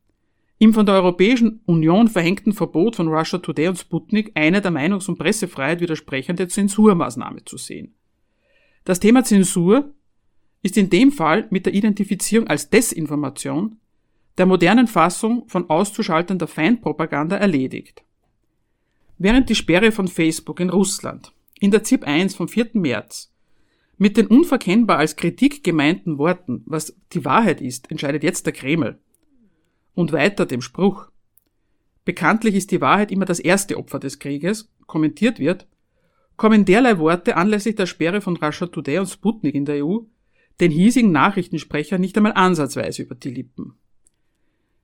[0.58, 5.08] im von der Europäischen Union verhängten Verbot von Russia Today und Sputnik eine der Meinungs-
[5.08, 7.94] und Pressefreiheit widersprechende Zensurmaßnahme zu sehen.
[8.84, 9.92] Das Thema Zensur
[10.62, 13.76] ist in dem Fall mit der Identifizierung als Desinformation
[14.38, 18.02] der modernen Fassung von auszuschaltender Feindpropaganda erledigt.
[19.18, 22.70] Während die Sperre von Facebook in Russland in der ZIP 1 vom 4.
[22.74, 23.31] März
[24.02, 28.98] mit den unverkennbar als Kritik gemeinten Worten, was die Wahrheit ist, entscheidet jetzt der Kreml.
[29.94, 31.06] Und weiter dem Spruch,
[32.04, 35.68] bekanntlich ist die Wahrheit immer das erste Opfer des Krieges, kommentiert wird,
[36.36, 39.98] kommen derlei Worte anlässlich der Sperre von Russia Today und Sputnik in der EU
[40.60, 43.74] den hiesigen Nachrichtensprecher nicht einmal ansatzweise über die Lippen.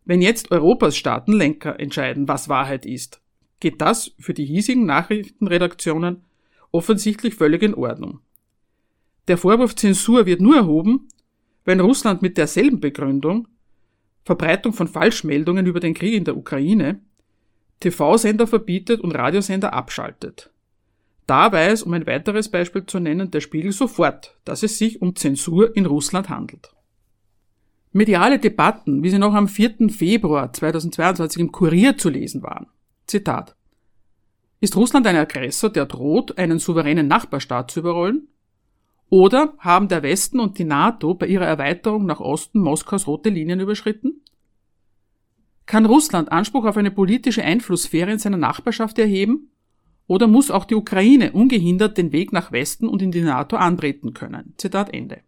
[0.05, 3.21] Wenn jetzt Europas Staatenlenker entscheiden, was Wahrheit ist,
[3.59, 6.23] geht das für die hiesigen Nachrichtenredaktionen
[6.71, 8.21] offensichtlich völlig in Ordnung.
[9.29, 11.09] Der Vorwurf Zensur wird nur erhoben,
[11.64, 13.47] wenn Russland mit derselben Begründung
[14.24, 17.01] Verbreitung von Falschmeldungen über den Krieg in der Ukraine
[17.81, 20.51] TV-Sender verbietet und Radiosender abschaltet.
[21.26, 25.14] Da weiß, um ein weiteres Beispiel zu nennen, der Spiegel sofort, dass es sich um
[25.14, 26.74] Zensur in Russland handelt.
[27.93, 29.89] Mediale Debatten, wie sie noch am 4.
[29.91, 32.66] Februar 2022 im Kurier zu lesen waren.
[33.07, 33.57] Zitat.
[34.61, 38.29] Ist Russland ein Aggressor, der droht, einen souveränen Nachbarstaat zu überrollen?
[39.11, 43.61] Oder haben der Westen und die NATO bei ihrer Erweiterung nach Osten Moskaus rote Linien
[43.61, 44.20] überschritten?
[45.64, 49.50] Kann Russland Anspruch auf eine politische Einflusssphäre in seiner Nachbarschaft erheben?
[50.06, 54.14] Oder muss auch die Ukraine ungehindert den Weg nach Westen und in die NATO antreten
[54.14, 54.54] können?
[54.56, 55.20] Zitat Ende.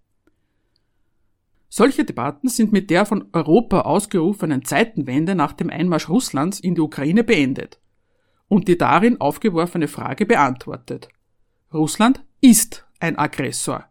[1.68, 6.80] Solche Debatten sind mit der von Europa ausgerufenen Zeitenwende nach dem Einmarsch Russlands in die
[6.80, 7.78] Ukraine beendet
[8.48, 11.08] und die darin aufgeworfene Frage beantwortet.
[11.72, 13.84] Russland ist ein Aggressor,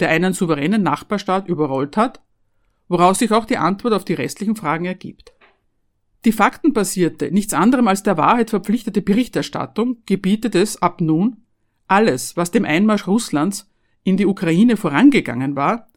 [0.00, 2.20] der einen souveränen Nachbarstaat überrollt hat,
[2.88, 5.32] woraus sich auch die Antwort auf die restlichen Fragen ergibt.
[6.24, 11.44] Die faktenbasierte, nichts anderem als der Wahrheit verpflichtete Berichterstattung gebietet es ab nun,
[11.86, 13.70] alles, was dem Einmarsch Russlands
[14.02, 15.88] in die Ukraine vorangegangen war,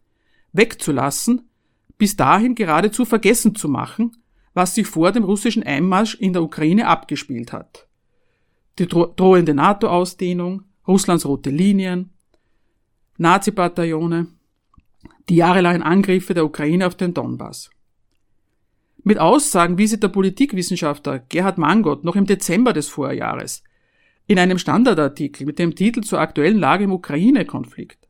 [0.53, 1.49] wegzulassen,
[1.97, 4.17] bis dahin geradezu vergessen zu machen,
[4.53, 7.87] was sich vor dem russischen Einmarsch in der Ukraine abgespielt hat.
[8.79, 12.10] Die drohende NATO-Ausdehnung, Russlands rote Linien,
[13.21, 14.27] Nazi-Bataillone,
[15.29, 17.69] die jahrelangen Angriffe der Ukraine auf den Donbass.
[19.03, 23.63] Mit Aussagen, wie sie der Politikwissenschaftler Gerhard Mangot noch im Dezember des Vorjahres
[24.27, 28.07] in einem Standardartikel mit dem Titel zur aktuellen Lage im Ukraine-Konflikt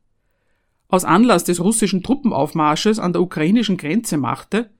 [0.92, 4.70] aus Anlass des russischen Truppenaufmarsches an der ukrainischen Grenze machte,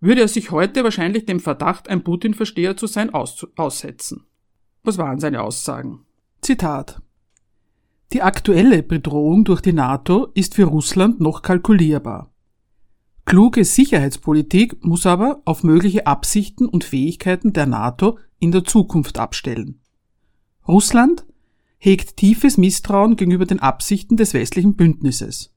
[0.00, 4.24] würde er sich heute wahrscheinlich dem Verdacht, ein Putin-Versteher zu sein, aus aussetzen.
[4.84, 6.06] Was waren seine Aussagen?
[6.42, 7.02] Zitat
[8.12, 12.32] die aktuelle Bedrohung durch die NATO ist für Russland noch kalkulierbar.
[13.26, 19.82] Kluge Sicherheitspolitik muss aber auf mögliche Absichten und Fähigkeiten der NATO in der Zukunft abstellen.
[20.66, 21.26] Russland
[21.76, 25.54] hegt tiefes Misstrauen gegenüber den Absichten des westlichen Bündnisses.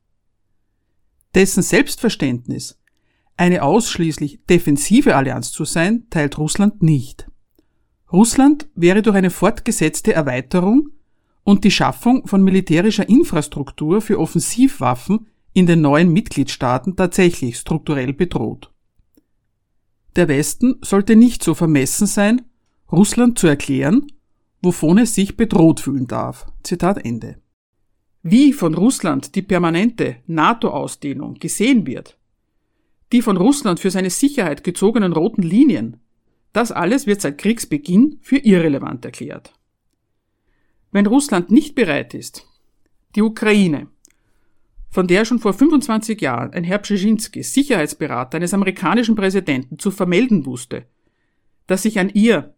[1.34, 2.78] Dessen Selbstverständnis,
[3.38, 7.32] eine ausschließlich defensive Allianz zu sein, teilt Russland nicht.
[8.12, 10.90] Russland wäre durch eine fortgesetzte Erweiterung
[11.44, 18.72] und die Schaffung von militärischer Infrastruktur für Offensivwaffen in den neuen Mitgliedstaaten tatsächlich strukturell bedroht.
[20.16, 22.42] Der Westen sollte nicht so vermessen sein,
[22.92, 24.08] Russland zu erklären,
[24.62, 26.46] wovon es sich bedroht fühlen darf.
[26.64, 27.38] Zitat Ende.
[28.22, 32.18] Wie von Russland die permanente NATO-Ausdehnung gesehen wird,
[33.12, 35.98] die von Russland für seine Sicherheit gezogenen roten Linien,
[36.54, 39.54] das alles wird seit Kriegsbeginn für irrelevant erklärt.
[40.92, 42.46] Wenn Russland nicht bereit ist,
[43.16, 43.88] die Ukraine,
[44.90, 50.46] von der schon vor 25 Jahren ein Herr Brzezinski, Sicherheitsberater eines amerikanischen Präsidenten, zu vermelden
[50.46, 50.86] wusste,
[51.68, 52.54] dass sich an ihr,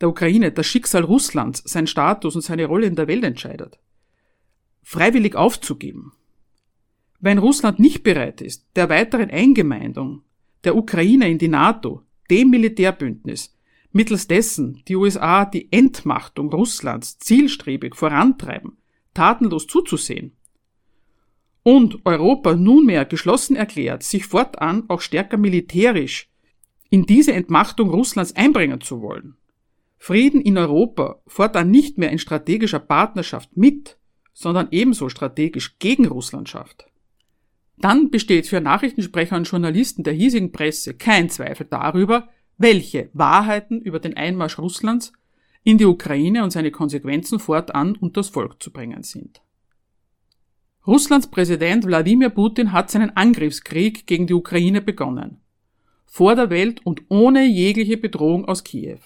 [0.00, 3.78] der Ukraine, das Schicksal Russlands, sein Status und seine Rolle in der Welt entscheidet,
[4.82, 6.12] freiwillig aufzugeben.
[7.20, 10.22] Wenn Russland nicht bereit ist, der weiteren Eingemeindung
[10.64, 13.57] der Ukraine in die NATO, dem Militärbündnis,
[13.92, 18.78] mittels dessen die USA die Entmachtung Russlands zielstrebig vorantreiben,
[19.14, 20.36] tatenlos zuzusehen.
[21.62, 26.30] Und Europa nunmehr geschlossen erklärt, sich fortan auch stärker militärisch
[26.90, 29.36] in diese Entmachtung Russlands einbringen zu wollen.
[29.98, 33.98] Frieden in Europa fortan nicht mehr in strategischer Partnerschaft mit,
[34.32, 36.86] sondern ebenso strategisch gegen Russland schafft.
[37.76, 42.28] Dann besteht für Nachrichtensprecher und Journalisten der hiesigen Presse kein Zweifel darüber,
[42.58, 45.12] welche Wahrheiten über den Einmarsch Russlands
[45.62, 49.40] in die Ukraine und seine Konsequenzen fortan unters Volk zu bringen sind.
[50.86, 55.40] Russlands Präsident Wladimir Putin hat seinen Angriffskrieg gegen die Ukraine begonnen.
[56.06, 59.00] Vor der Welt und ohne jegliche Bedrohung aus Kiew.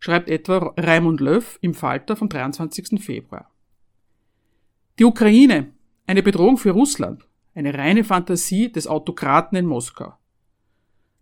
[0.00, 3.00] Schreibt etwa Raimund Löw im Falter vom 23.
[3.00, 3.50] Februar.
[4.98, 5.72] Die Ukraine,
[6.06, 10.14] eine Bedrohung für Russland, eine reine Fantasie des Autokraten in Moskau.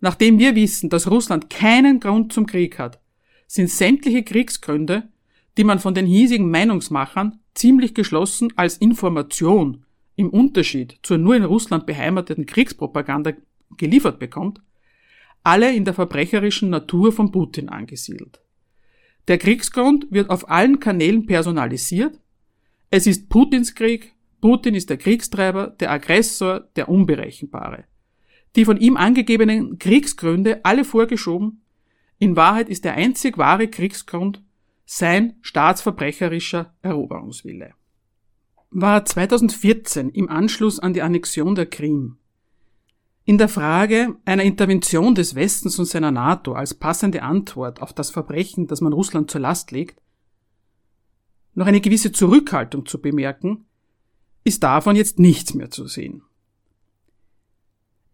[0.07, 3.01] Nachdem wir wissen, dass Russland keinen Grund zum Krieg hat,
[3.49, 5.09] sind sämtliche Kriegsgründe,
[5.57, 9.85] die man von den hiesigen Meinungsmachern ziemlich geschlossen als Information
[10.15, 13.33] im Unterschied zur nur in Russland beheimateten Kriegspropaganda
[13.77, 14.61] geliefert bekommt,
[15.43, 18.39] alle in der verbrecherischen Natur von Putin angesiedelt.
[19.27, 22.17] Der Kriegsgrund wird auf allen Kanälen personalisiert.
[22.93, 27.87] Es ist Putins Krieg, Putin ist der Kriegstreiber, der Aggressor, der Unberechenbare
[28.57, 31.63] die von ihm angegebenen Kriegsgründe alle vorgeschoben.
[32.19, 34.43] In Wahrheit ist der einzig wahre Kriegsgrund
[34.87, 37.75] sein staatsverbrecherischer Eroberungswille.
[38.71, 42.19] War 2014 im Anschluss an die Annexion der Krim
[43.29, 48.11] in der Frage einer Intervention des Westens und seiner NATO als passende Antwort auf das
[48.11, 50.01] Verbrechen, das man Russland zur Last legt,
[51.55, 53.67] noch eine gewisse Zurückhaltung zu bemerken,
[54.45, 56.23] ist davon jetzt nichts mehr zu sehen.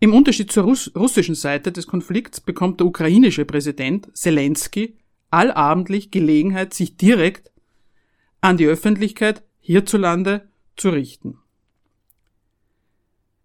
[0.03, 4.97] Im Unterschied zur Russ russischen Seite des Konflikts bekommt der ukrainische Präsident Zelensky
[5.31, 7.53] allabendlich Gelegenheit, sich direkt
[8.41, 11.39] an die Öffentlichkeit hierzulande zu richten.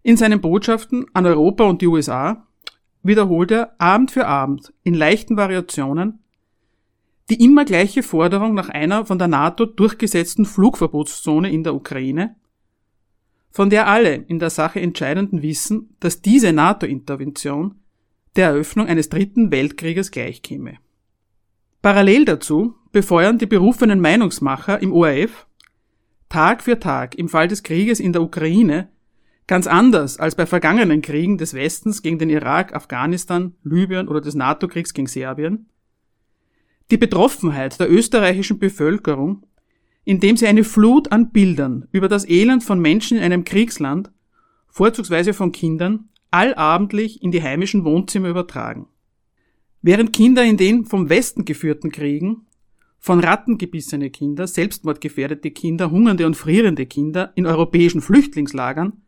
[0.02, 2.48] In seinen Botschaften an Europa und die USA
[3.04, 6.18] wiederholt er Abend für Abend in leichten Variationen
[7.30, 12.34] die immer gleiche Forderung nach einer von der NATO durchgesetzten Flugverbotszone in der Ukraine,
[13.50, 17.76] von der alle in der Sache Entscheidenden wissen, dass diese NATO-Intervention
[18.36, 20.78] der Eröffnung eines dritten Weltkrieges gleichkäme.
[21.82, 25.46] Parallel dazu befeuern die berufenen Meinungsmacher im ORF
[26.28, 28.90] Tag für Tag im Fall des Krieges in der Ukraine
[29.46, 34.34] ganz anders als bei vergangenen Kriegen des Westens gegen den Irak, Afghanistan, Libyen oder des
[34.34, 35.68] NATO-Kriegs gegen Serbien
[36.90, 39.42] die Betroffenheit der österreichischen Bevölkerung,
[40.08, 44.10] indem sie eine Flut an Bildern über das Elend von Menschen in einem Kriegsland,
[44.68, 48.86] vorzugsweise von Kindern, allabendlich in die heimischen Wohnzimmer übertragen.
[49.82, 52.46] Während Kinder in den vom Westen geführten Kriegen,
[52.98, 59.02] von Ratten gebissene Kinder, selbstmordgefährdete Kinder, hungernde und frierende Kinder in europäischen Flüchtlingslagern,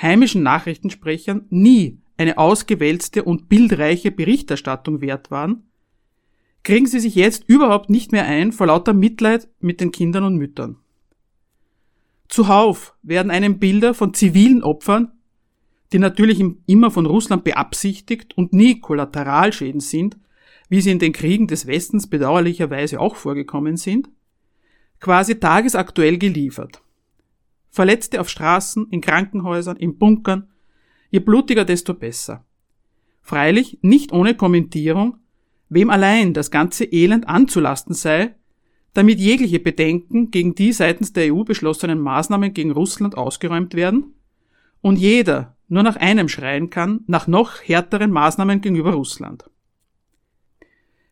[0.00, 5.67] heimischen Nachrichtensprechern nie eine ausgewälzte und bildreiche Berichterstattung wert waren,
[6.68, 10.36] kriegen sie sich jetzt überhaupt nicht mehr ein vor lauter Mitleid mit den Kindern und
[10.36, 10.76] Müttern.
[12.28, 15.12] Zuhauf werden einem Bilder von zivilen Opfern,
[15.94, 20.18] die natürlich immer von Russland beabsichtigt und nie Kollateralschäden sind,
[20.68, 24.10] wie sie in den Kriegen des Westens bedauerlicherweise auch vorgekommen sind,
[25.00, 26.82] quasi tagesaktuell geliefert.
[27.70, 30.50] Verletzte auf Straßen, in Krankenhäusern, in Bunkern,
[31.10, 32.44] je blutiger, desto besser.
[33.22, 35.16] Freilich nicht ohne Kommentierung,
[35.68, 38.34] wem allein das ganze Elend anzulasten sei,
[38.94, 44.14] damit jegliche Bedenken gegen die seitens der EU beschlossenen Maßnahmen gegen Russland ausgeräumt werden
[44.80, 49.50] und jeder nur nach einem schreien kann, nach noch härteren Maßnahmen gegenüber Russland.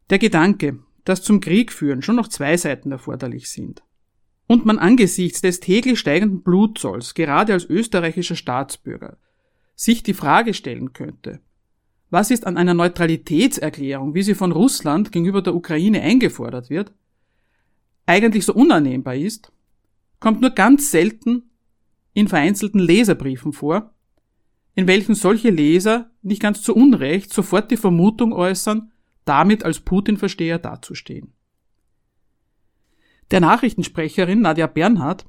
[0.08, 3.82] Der Gedanke, dass zum Krieg führen schon noch zwei Seiten erforderlich sind
[4.46, 9.18] und man angesichts des täglich steigenden Blutzolls gerade als österreichischer Staatsbürger
[9.74, 11.40] sich die Frage stellen könnte,
[12.10, 16.92] was ist an einer Neutralitätserklärung, wie sie von Russland gegenüber der Ukraine eingefordert wird,
[18.06, 19.52] eigentlich so unannehmbar ist,
[20.20, 21.50] kommt nur ganz selten
[22.12, 23.92] in vereinzelten Leserbriefen vor,
[24.74, 28.92] in welchen solche Leser nicht ganz zu Unrecht sofort die Vermutung äußern,
[29.24, 31.32] damit als Putin-Versteher dazustehen.
[33.32, 35.26] Der Nachrichtensprecherin Nadja Bernhardt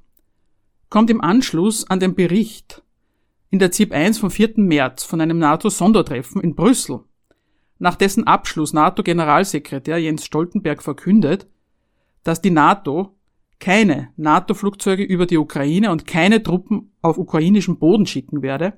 [0.90, 2.84] kommt im Anschluss an den Bericht
[3.50, 4.54] in der ZIP 1 vom 4.
[4.58, 7.02] März von einem NATO-Sondertreffen in Brüssel,
[7.80, 11.48] nach dessen Abschluss NATO-Generalsekretär Jens Stoltenberg verkündet,
[12.24, 13.16] dass die NATO
[13.60, 18.74] keine NATO-Flugzeuge über die Ukraine und keine Truppen auf ukrainischem Boden schicken werde,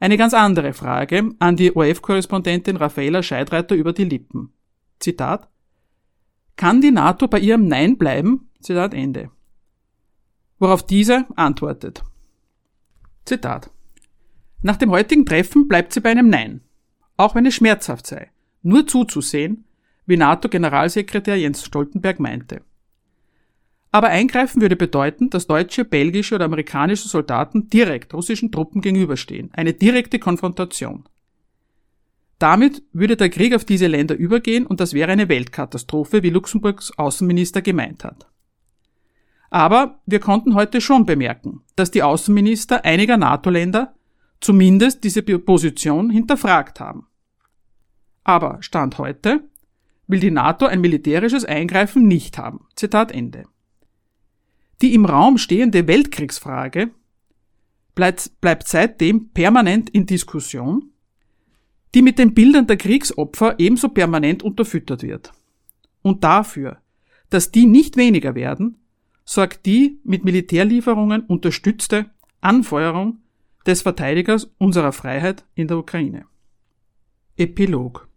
[0.00, 4.52] eine ganz andere Frage an die ORF-Korrespondentin Raffaela Scheidreiter über die Lippen.
[5.00, 5.48] Zitat
[6.56, 8.48] Kann die NATO bei ihrem Nein bleiben?
[8.60, 9.30] Zitat Ende.
[10.58, 12.02] Worauf diese antwortet.
[13.24, 13.70] Zitat
[14.62, 16.62] nach dem heutigen Treffen bleibt sie bei einem Nein,
[17.16, 18.30] auch wenn es schmerzhaft sei,
[18.62, 19.64] nur zuzusehen,
[20.06, 22.62] wie NATO-Generalsekretär Jens Stoltenberg meinte.
[23.90, 29.72] Aber eingreifen würde bedeuten, dass deutsche, belgische oder amerikanische Soldaten direkt russischen Truppen gegenüberstehen, eine
[29.72, 31.04] direkte Konfrontation.
[32.38, 36.96] Damit würde der Krieg auf diese Länder übergehen und das wäre eine Weltkatastrophe, wie Luxemburgs
[36.96, 38.28] Außenminister gemeint hat.
[39.50, 43.94] Aber wir konnten heute schon bemerken, dass die Außenminister einiger NATO-Länder
[44.40, 47.06] zumindest diese Position hinterfragt haben.
[48.24, 49.48] Aber Stand heute
[50.06, 52.66] will die NATO ein militärisches Eingreifen nicht haben.
[52.74, 53.44] Zitat Ende.
[54.80, 56.90] Die im Raum stehende Weltkriegsfrage
[57.94, 60.90] bleibt, bleibt seitdem permanent in Diskussion,
[61.94, 65.32] die mit den Bildern der Kriegsopfer ebenso permanent unterfüttert wird.
[66.02, 66.78] Und dafür,
[67.30, 68.78] dass die nicht weniger werden,
[69.24, 72.10] sorgt die mit Militärlieferungen unterstützte
[72.40, 73.18] Anfeuerung
[73.68, 76.24] des Verteidigers unserer Freiheit in der Ukraine.
[77.36, 78.08] Epilog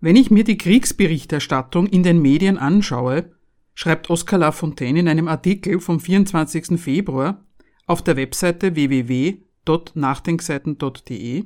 [0.00, 3.32] Wenn ich mir die Kriegsberichterstattung in den Medien anschaue,
[3.74, 6.78] schreibt Oskar Lafontaine in einem Artikel vom 24.
[6.78, 7.42] Februar
[7.86, 11.44] auf der Webseite www.nachdenkseiten.de,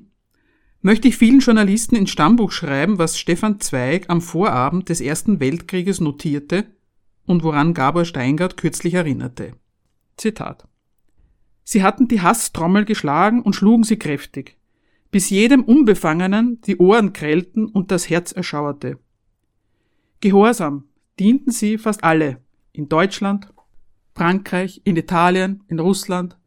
[0.83, 6.01] möchte ich vielen Journalisten ins Stammbuch schreiben, was Stefan Zweig am Vorabend des Ersten Weltkrieges
[6.01, 6.67] notierte
[7.25, 9.53] und woran Gabor Steingart kürzlich erinnerte.
[10.17, 10.67] Zitat
[11.65, 14.59] Sie hatten die Hasstrommel geschlagen und schlugen sie kräftig,
[15.11, 18.99] bis jedem Unbefangenen die Ohren grellten und das Herz erschauerte.
[20.21, 20.85] Gehorsam
[21.19, 22.41] dienten sie fast alle
[22.73, 23.49] in Deutschland,
[24.15, 26.39] Frankreich, in Italien, in Russland,